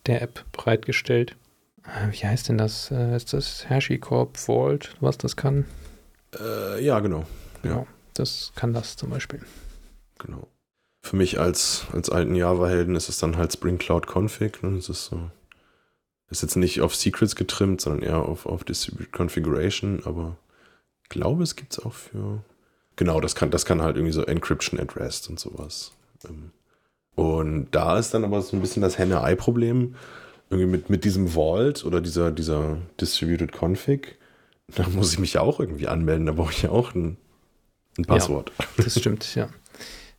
der 0.06 0.22
App 0.22 0.44
bereitgestellt. 0.52 1.36
Äh, 1.84 2.12
wie 2.12 2.26
heißt 2.26 2.48
denn 2.48 2.58
das? 2.58 2.90
Äh, 2.90 3.16
ist 3.16 3.32
das 3.32 3.68
HashiCorp 3.68 4.36
Vault, 4.36 4.94
was 5.00 5.18
das 5.18 5.36
kann? 5.36 5.64
Äh, 6.38 6.84
ja, 6.84 7.00
genau. 7.00 7.24
Ja. 7.62 7.70
Genau, 7.70 7.86
das 8.14 8.52
kann 8.54 8.72
das 8.72 8.96
zum 8.96 9.10
Beispiel. 9.10 9.40
Genau 10.18 10.48
für 11.02 11.16
mich 11.16 11.40
als, 11.40 11.86
als 11.92 12.10
alten 12.10 12.34
Java-Helden 12.34 12.94
ist 12.94 13.08
es 13.08 13.18
dann 13.18 13.36
halt 13.36 13.52
Spring 13.52 13.78
Cloud 13.78 14.06
Config. 14.06 14.62
Ne? 14.62 14.76
Das 14.76 14.88
ist 14.88 15.06
so, 15.06 15.30
ist 16.30 16.42
jetzt 16.42 16.56
nicht 16.56 16.80
auf 16.80 16.94
Secrets 16.94 17.36
getrimmt, 17.36 17.80
sondern 17.80 18.02
eher 18.02 18.18
auf, 18.20 18.46
auf 18.46 18.64
Distributed 18.64 19.12
Configuration, 19.12 20.02
aber 20.04 20.36
ich 21.02 21.08
glaube, 21.08 21.42
es 21.42 21.56
gibt 21.56 21.72
es 21.72 21.84
auch 21.84 21.92
für. 21.92 22.42
Genau, 22.96 23.20
das 23.20 23.34
kann, 23.34 23.50
das 23.50 23.64
kann 23.64 23.82
halt 23.82 23.96
irgendwie 23.96 24.12
so 24.12 24.22
Encryption 24.24 24.78
at 24.78 24.96
Rest 24.96 25.28
und 25.28 25.40
sowas. 25.40 25.92
Ähm, 26.28 26.52
und 27.14 27.68
da 27.72 27.98
ist 27.98 28.14
dann 28.14 28.24
aber 28.24 28.40
so 28.40 28.56
ein 28.56 28.60
bisschen 28.62 28.82
das 28.82 28.96
Henne-Ei-Problem. 28.96 29.96
Irgendwie 30.50 30.70
mit, 30.70 30.90
mit 30.90 31.04
diesem 31.04 31.28
Vault 31.28 31.84
oder 31.84 32.00
dieser, 32.00 32.30
dieser 32.30 32.78
Distributed 33.00 33.52
Config, 33.52 34.18
da 34.68 34.86
muss 34.88 35.12
ich 35.12 35.18
mich 35.18 35.34
ja 35.34 35.40
auch 35.40 35.60
irgendwie 35.60 35.88
anmelden. 35.88 36.26
Da 36.26 36.32
brauche 36.32 36.52
ich 36.52 36.62
ja 36.62 36.70
auch 36.70 36.94
ein, 36.94 37.16
ein 37.98 38.04
Passwort. 38.04 38.52
Ja, 38.58 38.84
das 38.84 38.98
stimmt, 38.98 39.34
ja. 39.34 39.48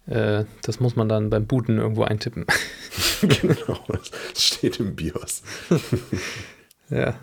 Äh, 0.06 0.46
das 0.62 0.80
muss 0.80 0.96
man 0.96 1.08
dann 1.08 1.30
beim 1.30 1.46
Booten 1.46 1.78
irgendwo 1.78 2.04
eintippen. 2.04 2.46
genau, 3.22 3.80
das 3.88 4.12
steht 4.36 4.80
im 4.80 4.96
BIOS. 4.96 5.44
ja. 6.90 7.16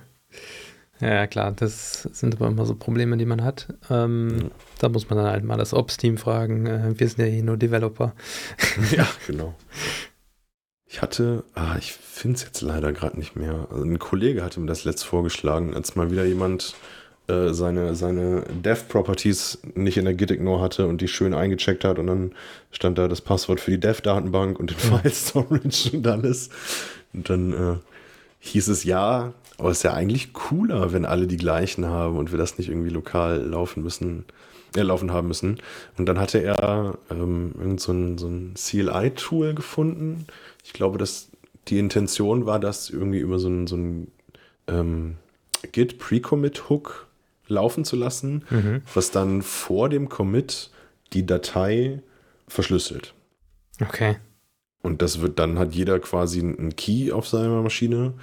Ja, 1.00 1.26
klar, 1.26 1.52
das 1.52 2.02
sind 2.02 2.34
aber 2.34 2.48
immer 2.48 2.66
so 2.66 2.74
Probleme, 2.74 3.16
die 3.16 3.24
man 3.24 3.42
hat. 3.42 3.68
Ähm, 3.88 4.38
ja. 4.38 4.50
Da 4.80 4.88
muss 4.90 5.08
man 5.08 5.18
dann 5.18 5.28
halt 5.28 5.44
mal 5.44 5.56
das 5.56 5.72
Ops-Team 5.72 6.18
fragen. 6.18 6.66
Äh, 6.66 6.98
wir 6.98 7.08
sind 7.08 7.20
ja 7.20 7.24
hier 7.24 7.42
nur 7.42 7.56
Developer. 7.56 8.14
ja, 8.96 9.06
genau. 9.26 9.54
Ich 10.84 11.00
hatte, 11.00 11.44
ah, 11.54 11.76
ich 11.78 11.92
finde 11.92 12.36
es 12.36 12.44
jetzt 12.44 12.60
leider 12.60 12.92
gerade 12.92 13.18
nicht 13.18 13.34
mehr. 13.34 13.68
Also 13.70 13.84
ein 13.84 13.98
Kollege 13.98 14.44
hatte 14.44 14.60
mir 14.60 14.66
das 14.66 14.84
letzt 14.84 15.04
vorgeschlagen, 15.04 15.74
als 15.74 15.96
mal 15.96 16.10
wieder 16.10 16.24
jemand 16.24 16.74
äh, 17.30 17.54
seine, 17.54 17.94
seine 17.94 18.42
Dev-Properties 18.42 19.58
nicht 19.74 19.96
in 19.96 20.04
der 20.04 20.14
Git-Ignore 20.14 20.60
hatte 20.60 20.86
und 20.86 21.00
die 21.00 21.08
schön 21.08 21.32
eingecheckt 21.32 21.84
hat 21.84 21.98
und 21.98 22.08
dann 22.08 22.32
stand 22.72 22.98
da 22.98 23.08
das 23.08 23.20
Passwort 23.20 23.60
für 23.60 23.70
die 23.70 23.80
Dev-Datenbank 23.80 24.58
und 24.58 24.70
den 24.70 24.78
File-Storage 24.78 25.96
und 25.96 26.06
alles. 26.06 26.50
Und 27.12 27.30
dann 27.30 27.52
äh, 27.52 27.76
hieß 28.40 28.68
es 28.68 28.84
ja, 28.84 29.32
aber 29.58 29.70
es 29.70 29.78
ist 29.78 29.82
ja 29.84 29.94
eigentlich 29.94 30.32
cooler, 30.32 30.92
wenn 30.92 31.04
alle 31.04 31.26
die 31.26 31.36
gleichen 31.36 31.86
haben 31.86 32.16
und 32.16 32.32
wir 32.32 32.38
das 32.38 32.58
nicht 32.58 32.68
irgendwie 32.68 32.90
lokal 32.90 33.40
laufen 33.42 33.82
müssen, 33.82 34.24
äh, 34.76 34.82
laufen 34.82 35.12
haben 35.12 35.28
müssen. 35.28 35.60
Und 35.98 36.06
dann 36.06 36.18
hatte 36.18 36.42
er 36.42 36.98
ähm, 37.10 37.52
irgend 37.58 37.80
so 37.80 37.92
ein, 37.92 38.18
so 38.18 38.26
ein 38.26 38.54
CLI-Tool 38.54 39.54
gefunden. 39.54 40.26
Ich 40.64 40.72
glaube, 40.72 40.98
dass 40.98 41.28
die 41.68 41.78
Intention 41.78 42.46
war, 42.46 42.58
das 42.58 42.90
irgendwie 42.90 43.20
über 43.20 43.38
so 43.38 43.48
ein, 43.48 43.66
so 43.66 43.76
ein 43.76 44.10
ähm, 44.66 45.16
Git 45.72 45.98
Pre-Commit 45.98 46.70
Hook 46.70 47.09
laufen 47.50 47.84
zu 47.84 47.96
lassen, 47.96 48.44
mhm. 48.48 48.82
was 48.94 49.10
dann 49.10 49.42
vor 49.42 49.88
dem 49.88 50.08
Commit 50.08 50.70
die 51.12 51.26
Datei 51.26 52.02
verschlüsselt. 52.48 53.14
Okay. 53.80 54.16
Und 54.82 55.02
das 55.02 55.20
wird 55.20 55.38
dann 55.38 55.58
hat 55.58 55.74
jeder 55.74 55.98
quasi 56.00 56.40
einen 56.40 56.74
Key 56.76 57.12
auf 57.12 57.28
seiner 57.28 57.62
Maschine, 57.62 58.14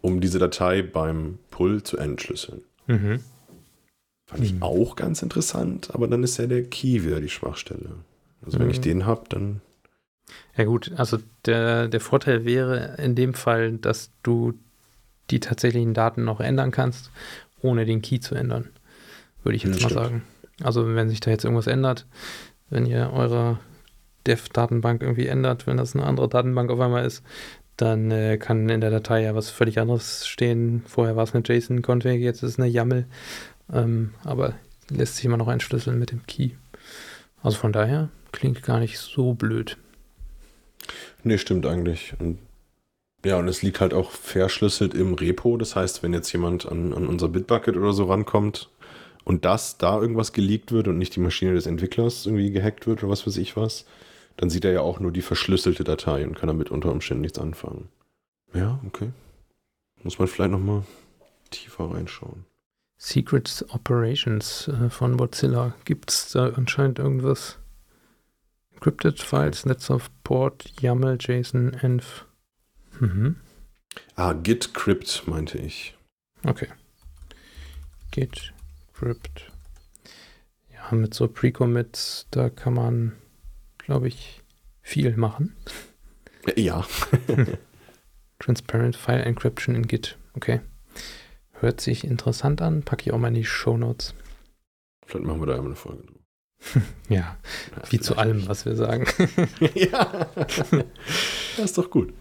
um 0.00 0.20
diese 0.20 0.38
Datei 0.38 0.82
beim 0.82 1.38
Pull 1.50 1.82
zu 1.82 1.96
entschlüsseln. 1.98 2.62
Mhm. 2.86 3.20
Fand 4.26 4.44
ich 4.44 4.54
mhm. 4.54 4.62
auch 4.62 4.96
ganz 4.96 5.22
interessant, 5.22 5.94
aber 5.94 6.08
dann 6.08 6.22
ist 6.22 6.38
ja 6.38 6.46
der 6.46 6.64
Key 6.64 7.04
wieder 7.04 7.20
die 7.20 7.28
Schwachstelle. 7.28 7.90
Also 8.44 8.58
wenn 8.58 8.70
ich 8.70 8.78
mhm. 8.78 8.82
den 8.82 9.06
habe, 9.06 9.24
dann. 9.28 9.60
Ja 10.56 10.64
gut, 10.64 10.92
also 10.96 11.18
der, 11.44 11.88
der 11.88 12.00
Vorteil 12.00 12.44
wäre 12.44 12.96
in 12.98 13.14
dem 13.14 13.34
Fall, 13.34 13.72
dass 13.72 14.10
du 14.22 14.54
die 15.30 15.40
tatsächlichen 15.40 15.94
Daten 15.94 16.24
noch 16.24 16.40
ändern 16.40 16.70
kannst 16.70 17.10
ohne 17.62 17.84
den 17.84 18.02
Key 18.02 18.20
zu 18.20 18.34
ändern. 18.34 18.68
Würde 19.42 19.56
ich 19.56 19.62
jetzt 19.62 19.76
ja, 19.76 19.82
mal 19.82 19.90
stimmt. 19.90 20.04
sagen. 20.04 20.22
Also 20.62 20.94
wenn 20.94 21.08
sich 21.08 21.20
da 21.20 21.30
jetzt 21.30 21.44
irgendwas 21.44 21.66
ändert, 21.66 22.06
wenn 22.68 22.86
ihr 22.86 23.10
eure 23.12 23.58
Dev-Datenbank 24.26 25.02
irgendwie 25.02 25.26
ändert, 25.26 25.66
wenn 25.66 25.76
das 25.76 25.94
eine 25.94 26.04
andere 26.04 26.28
Datenbank 26.28 26.70
auf 26.70 26.80
einmal 26.80 27.04
ist, 27.04 27.22
dann 27.76 28.10
äh, 28.10 28.36
kann 28.36 28.68
in 28.68 28.80
der 28.80 28.90
Datei 28.90 29.22
ja 29.22 29.34
was 29.34 29.48
völlig 29.48 29.78
anderes 29.78 30.26
stehen. 30.26 30.82
Vorher 30.86 31.16
war 31.16 31.24
es 31.24 31.34
eine 31.34 31.42
JSON-Config, 31.46 32.20
jetzt 32.20 32.42
ist 32.42 32.52
es 32.52 32.58
eine 32.58 32.68
YAML. 32.68 33.06
Ähm, 33.72 34.10
aber 34.24 34.54
lässt 34.90 35.16
sich 35.16 35.24
immer 35.24 35.38
noch 35.38 35.48
entschlüsseln 35.48 35.98
mit 35.98 36.10
dem 36.10 36.26
Key. 36.26 36.50
Also 37.42 37.56
von 37.56 37.72
daher 37.72 38.10
klingt 38.32 38.62
gar 38.62 38.80
nicht 38.80 38.98
so 38.98 39.32
blöd. 39.32 39.78
Nee, 41.22 41.38
stimmt 41.38 41.66
eigentlich. 41.66 42.14
Und 42.18 42.38
ja, 43.24 43.38
und 43.38 43.48
es 43.48 43.62
liegt 43.62 43.80
halt 43.80 43.92
auch 43.92 44.10
verschlüsselt 44.10 44.94
im 44.94 45.14
Repo. 45.14 45.56
Das 45.56 45.76
heißt, 45.76 46.02
wenn 46.02 46.12
jetzt 46.12 46.32
jemand 46.32 46.66
an, 46.66 46.94
an 46.94 47.06
unser 47.06 47.28
Bitbucket 47.28 47.76
oder 47.76 47.92
so 47.92 48.04
rankommt 48.04 48.70
und 49.24 49.44
das 49.44 49.76
da 49.76 50.00
irgendwas 50.00 50.32
geleakt 50.32 50.72
wird 50.72 50.88
und 50.88 50.98
nicht 50.98 51.14
die 51.16 51.20
Maschine 51.20 51.54
des 51.54 51.66
Entwicklers 51.66 52.26
irgendwie 52.26 52.50
gehackt 52.50 52.86
wird 52.86 53.02
oder 53.02 53.12
was 53.12 53.26
weiß 53.26 53.36
ich 53.36 53.56
was, 53.56 53.84
dann 54.36 54.48
sieht 54.48 54.64
er 54.64 54.72
ja 54.72 54.80
auch 54.80 55.00
nur 55.00 55.12
die 55.12 55.22
verschlüsselte 55.22 55.84
Datei 55.84 56.24
und 56.24 56.34
kann 56.34 56.46
damit 56.46 56.70
unter 56.70 56.90
Umständen 56.90 57.20
nichts 57.20 57.38
anfangen. 57.38 57.88
Ja, 58.54 58.80
okay. 58.86 59.10
Muss 60.02 60.18
man 60.18 60.28
vielleicht 60.28 60.52
nochmal 60.52 60.84
tiefer 61.50 61.90
reinschauen. 61.90 62.46
Secrets 62.96 63.64
Operations 63.70 64.68
äh, 64.68 64.88
von 64.88 65.12
Mozilla. 65.12 65.74
Gibt 65.84 66.10
es 66.10 66.32
da 66.32 66.48
anscheinend 66.50 66.98
irgendwas? 66.98 67.58
Encrypted 68.72 69.20
Files, 69.20 69.66
Netz 69.66 69.90
of 69.90 70.10
Port, 70.24 70.70
YAML, 70.80 71.18
JSON, 71.20 71.74
Env. 71.74 72.26
Mhm. 73.00 73.36
Ah, 74.14 74.34
Git 74.34 74.74
Crypt 74.74 75.26
meinte 75.26 75.58
ich. 75.58 75.96
Okay. 76.44 76.68
Git 78.10 78.52
Crypt. 78.92 79.50
Ja, 80.72 80.94
mit 80.94 81.14
so 81.14 81.26
Pre-Commits, 81.26 82.26
da 82.30 82.50
kann 82.50 82.74
man, 82.74 83.12
glaube 83.78 84.08
ich, 84.08 84.40
viel 84.82 85.16
machen. 85.16 85.56
Ja. 86.56 86.86
Transparent 88.38 88.96
File 88.96 89.24
Encryption 89.24 89.74
in 89.74 89.86
Git. 89.86 90.16
Okay. 90.34 90.60
Hört 91.52 91.80
sich 91.80 92.04
interessant 92.04 92.62
an. 92.62 92.82
Packe 92.82 93.04
ich 93.04 93.12
auch 93.12 93.18
mal 93.18 93.28
in 93.28 93.34
die 93.34 93.44
Show 93.44 93.76
Notes. 93.76 94.14
Vielleicht 95.06 95.26
machen 95.26 95.40
wir 95.40 95.46
da 95.46 95.54
einmal 95.54 95.66
eine 95.66 95.76
Folge 95.76 96.02
drüber. 96.04 96.20
ja, 97.08 97.16
ja, 97.16 97.36
wie 97.90 98.00
zu 98.00 98.16
allem, 98.16 98.46
was 98.46 98.66
wir 98.66 98.76
sagen. 98.76 99.06
ja, 99.74 100.28
das 100.36 101.58
ist 101.58 101.78
doch 101.78 101.90
gut. 101.90 102.12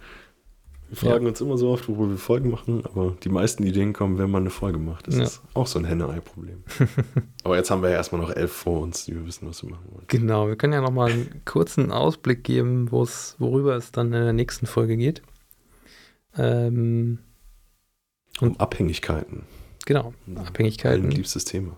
Wir 0.89 0.97
fragen 0.97 1.23
ja. 1.25 1.30
uns 1.30 1.39
immer 1.39 1.56
so 1.56 1.69
oft, 1.69 1.88
wo 1.88 2.10
wir 2.10 2.17
Folgen 2.17 2.49
machen, 2.49 2.84
aber 2.84 3.15
die 3.23 3.30
meisten 3.30 3.62
Ideen 3.63 3.93
kommen, 3.93 4.17
wenn 4.17 4.32
man 4.32 4.43
eine 4.43 4.49
Folge 4.49 4.80
macht. 4.80 5.08
Das 5.08 5.15
ja. 5.15 5.23
ist 5.23 5.41
auch 5.54 5.67
so 5.67 5.78
ein 5.78 5.86
Henne-Ei-Problem. 5.86 6.63
aber 7.43 7.58
jetzt 7.58 7.69
haben 7.69 7.84
wir 7.84 7.89
ja 7.89 7.97
erstmal 7.97 8.21
noch 8.21 8.32
elf 8.32 8.52
vor 8.52 8.82
uns, 8.82 9.06
die 9.06 9.13
wir 9.13 9.25
wissen, 9.28 9.47
was 9.47 9.62
wir 9.62 9.69
machen 9.69 9.86
wollen. 9.91 10.06
Genau, 10.08 10.47
wir 10.47 10.56
können 10.56 10.73
ja 10.73 10.82
nochmal 10.82 11.12
einen 11.12 11.41
kurzen 11.45 11.91
Ausblick 11.91 12.43
geben, 12.43 12.91
worüber 12.91 13.75
es 13.75 13.91
dann 13.91 14.08
in 14.08 14.13
der 14.13 14.34
nächsten 14.34 14.65
Folge 14.65 14.97
geht. 14.97 15.21
Ähm, 16.36 17.19
um 18.41 18.60
Abhängigkeiten. 18.60 19.43
Genau, 19.86 20.13
Abhängigkeiten. 20.36 21.04
Mein 21.04 21.12
liebstes 21.12 21.45
Thema. 21.45 21.78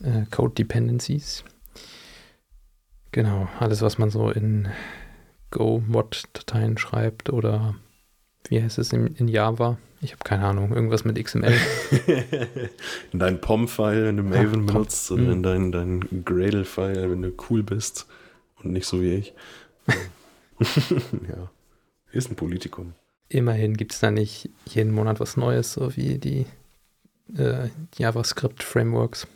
Äh, 0.00 0.24
Code 0.32 0.54
Dependencies. 0.54 1.44
Genau, 3.12 3.48
alles, 3.60 3.82
was 3.82 3.98
man 3.98 4.10
so 4.10 4.30
in 4.30 4.68
Go-Mod-Dateien 5.52 6.76
schreibt 6.78 7.30
oder 7.30 7.76
wie 8.48 8.62
heißt 8.62 8.78
es 8.78 8.92
in, 8.92 9.08
in 9.16 9.28
Java? 9.28 9.78
Ich 10.00 10.12
habe 10.12 10.22
keine 10.22 10.44
Ahnung, 10.44 10.72
irgendwas 10.74 11.04
mit 11.04 11.22
XML. 11.22 11.54
in 13.12 13.18
dein 13.18 13.40
POM-File, 13.40 14.04
wenn 14.04 14.18
du 14.18 14.22
Maven 14.22 14.66
ja, 14.66 14.72
benutzt, 14.72 15.10
oder 15.10 15.22
in 15.22 15.38
mhm. 15.38 15.42
dein, 15.42 15.72
dein 15.72 16.24
Gradle-File, 16.24 17.10
wenn 17.10 17.22
du 17.22 17.32
cool 17.48 17.62
bist 17.62 18.06
und 18.62 18.72
nicht 18.72 18.86
so 18.86 19.00
wie 19.00 19.14
ich. 19.14 19.34
ja, 21.28 21.50
ist 22.12 22.30
ein 22.30 22.36
Politikum. 22.36 22.92
Immerhin 23.28 23.76
gibt 23.76 23.92
es 23.92 24.00
da 24.00 24.10
nicht 24.10 24.50
jeden 24.66 24.92
Monat 24.92 25.20
was 25.20 25.38
Neues, 25.38 25.72
so 25.72 25.96
wie 25.96 26.18
die 26.18 26.46
äh, 27.36 27.68
JavaScript-Frameworks. 27.96 29.26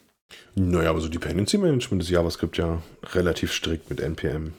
Naja, 0.55 0.91
aber 0.91 1.01
so 1.01 1.09
Dependency 1.09 1.57
Management 1.57 2.03
ist 2.03 2.11
JavaScript 2.11 2.59
ja 2.59 2.83
relativ 3.15 3.53
strikt 3.53 3.89
mit 3.89 4.01
NPM. 4.01 4.53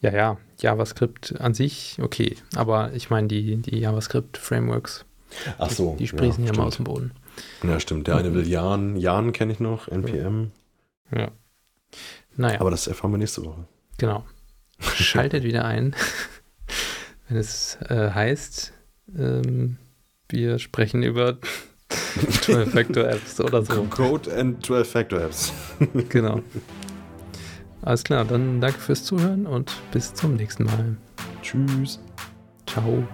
Ja, 0.00 0.12
ja, 0.12 0.38
JavaScript 0.58 1.40
an 1.40 1.54
sich, 1.54 1.98
okay. 2.00 2.36
Aber 2.56 2.92
ich 2.92 3.10
meine, 3.10 3.28
die, 3.28 3.56
die 3.56 3.78
JavaScript-Frameworks, 3.78 5.04
Ach 5.58 5.70
so, 5.70 5.92
die, 5.92 5.98
die 5.98 6.08
sprießen 6.08 6.44
ja, 6.44 6.52
ja 6.52 6.58
mal 6.58 6.66
aus 6.66 6.76
dem 6.76 6.84
Boden. 6.84 7.12
Ja, 7.62 7.80
stimmt. 7.80 8.06
Der 8.06 8.16
eine 8.16 8.34
will 8.34 8.46
Jan, 8.46 8.96
Jan 8.96 9.32
kenne 9.32 9.52
ich 9.52 9.60
noch, 9.60 9.88
NPM. 9.88 10.50
Ja. 11.14 11.30
Naja. 12.36 12.60
Aber 12.60 12.70
das 12.70 12.86
erfahren 12.86 13.12
wir 13.12 13.18
nächste 13.18 13.44
Woche. 13.44 13.66
Genau. 13.98 14.24
Schaltet 14.80 15.44
wieder 15.44 15.64
ein, 15.64 15.94
wenn 17.28 17.36
es 17.36 17.78
äh, 17.88 18.10
heißt, 18.10 18.72
ähm, 19.16 19.78
wir 20.28 20.58
sprechen 20.58 21.02
über 21.02 21.38
12-Factor-Apps 21.90 23.40
oder 23.40 23.62
so. 23.62 23.84
Code 23.84 24.34
and 24.34 24.66
12-Factor-Apps. 24.66 25.52
genau. 26.08 26.40
Alles 27.82 28.04
klar, 28.04 28.24
dann 28.24 28.60
danke 28.60 28.78
fürs 28.78 29.04
Zuhören 29.04 29.46
und 29.46 29.72
bis 29.90 30.14
zum 30.14 30.36
nächsten 30.36 30.64
Mal. 30.64 30.96
Tschüss. 31.42 32.00
Ciao. 32.66 33.06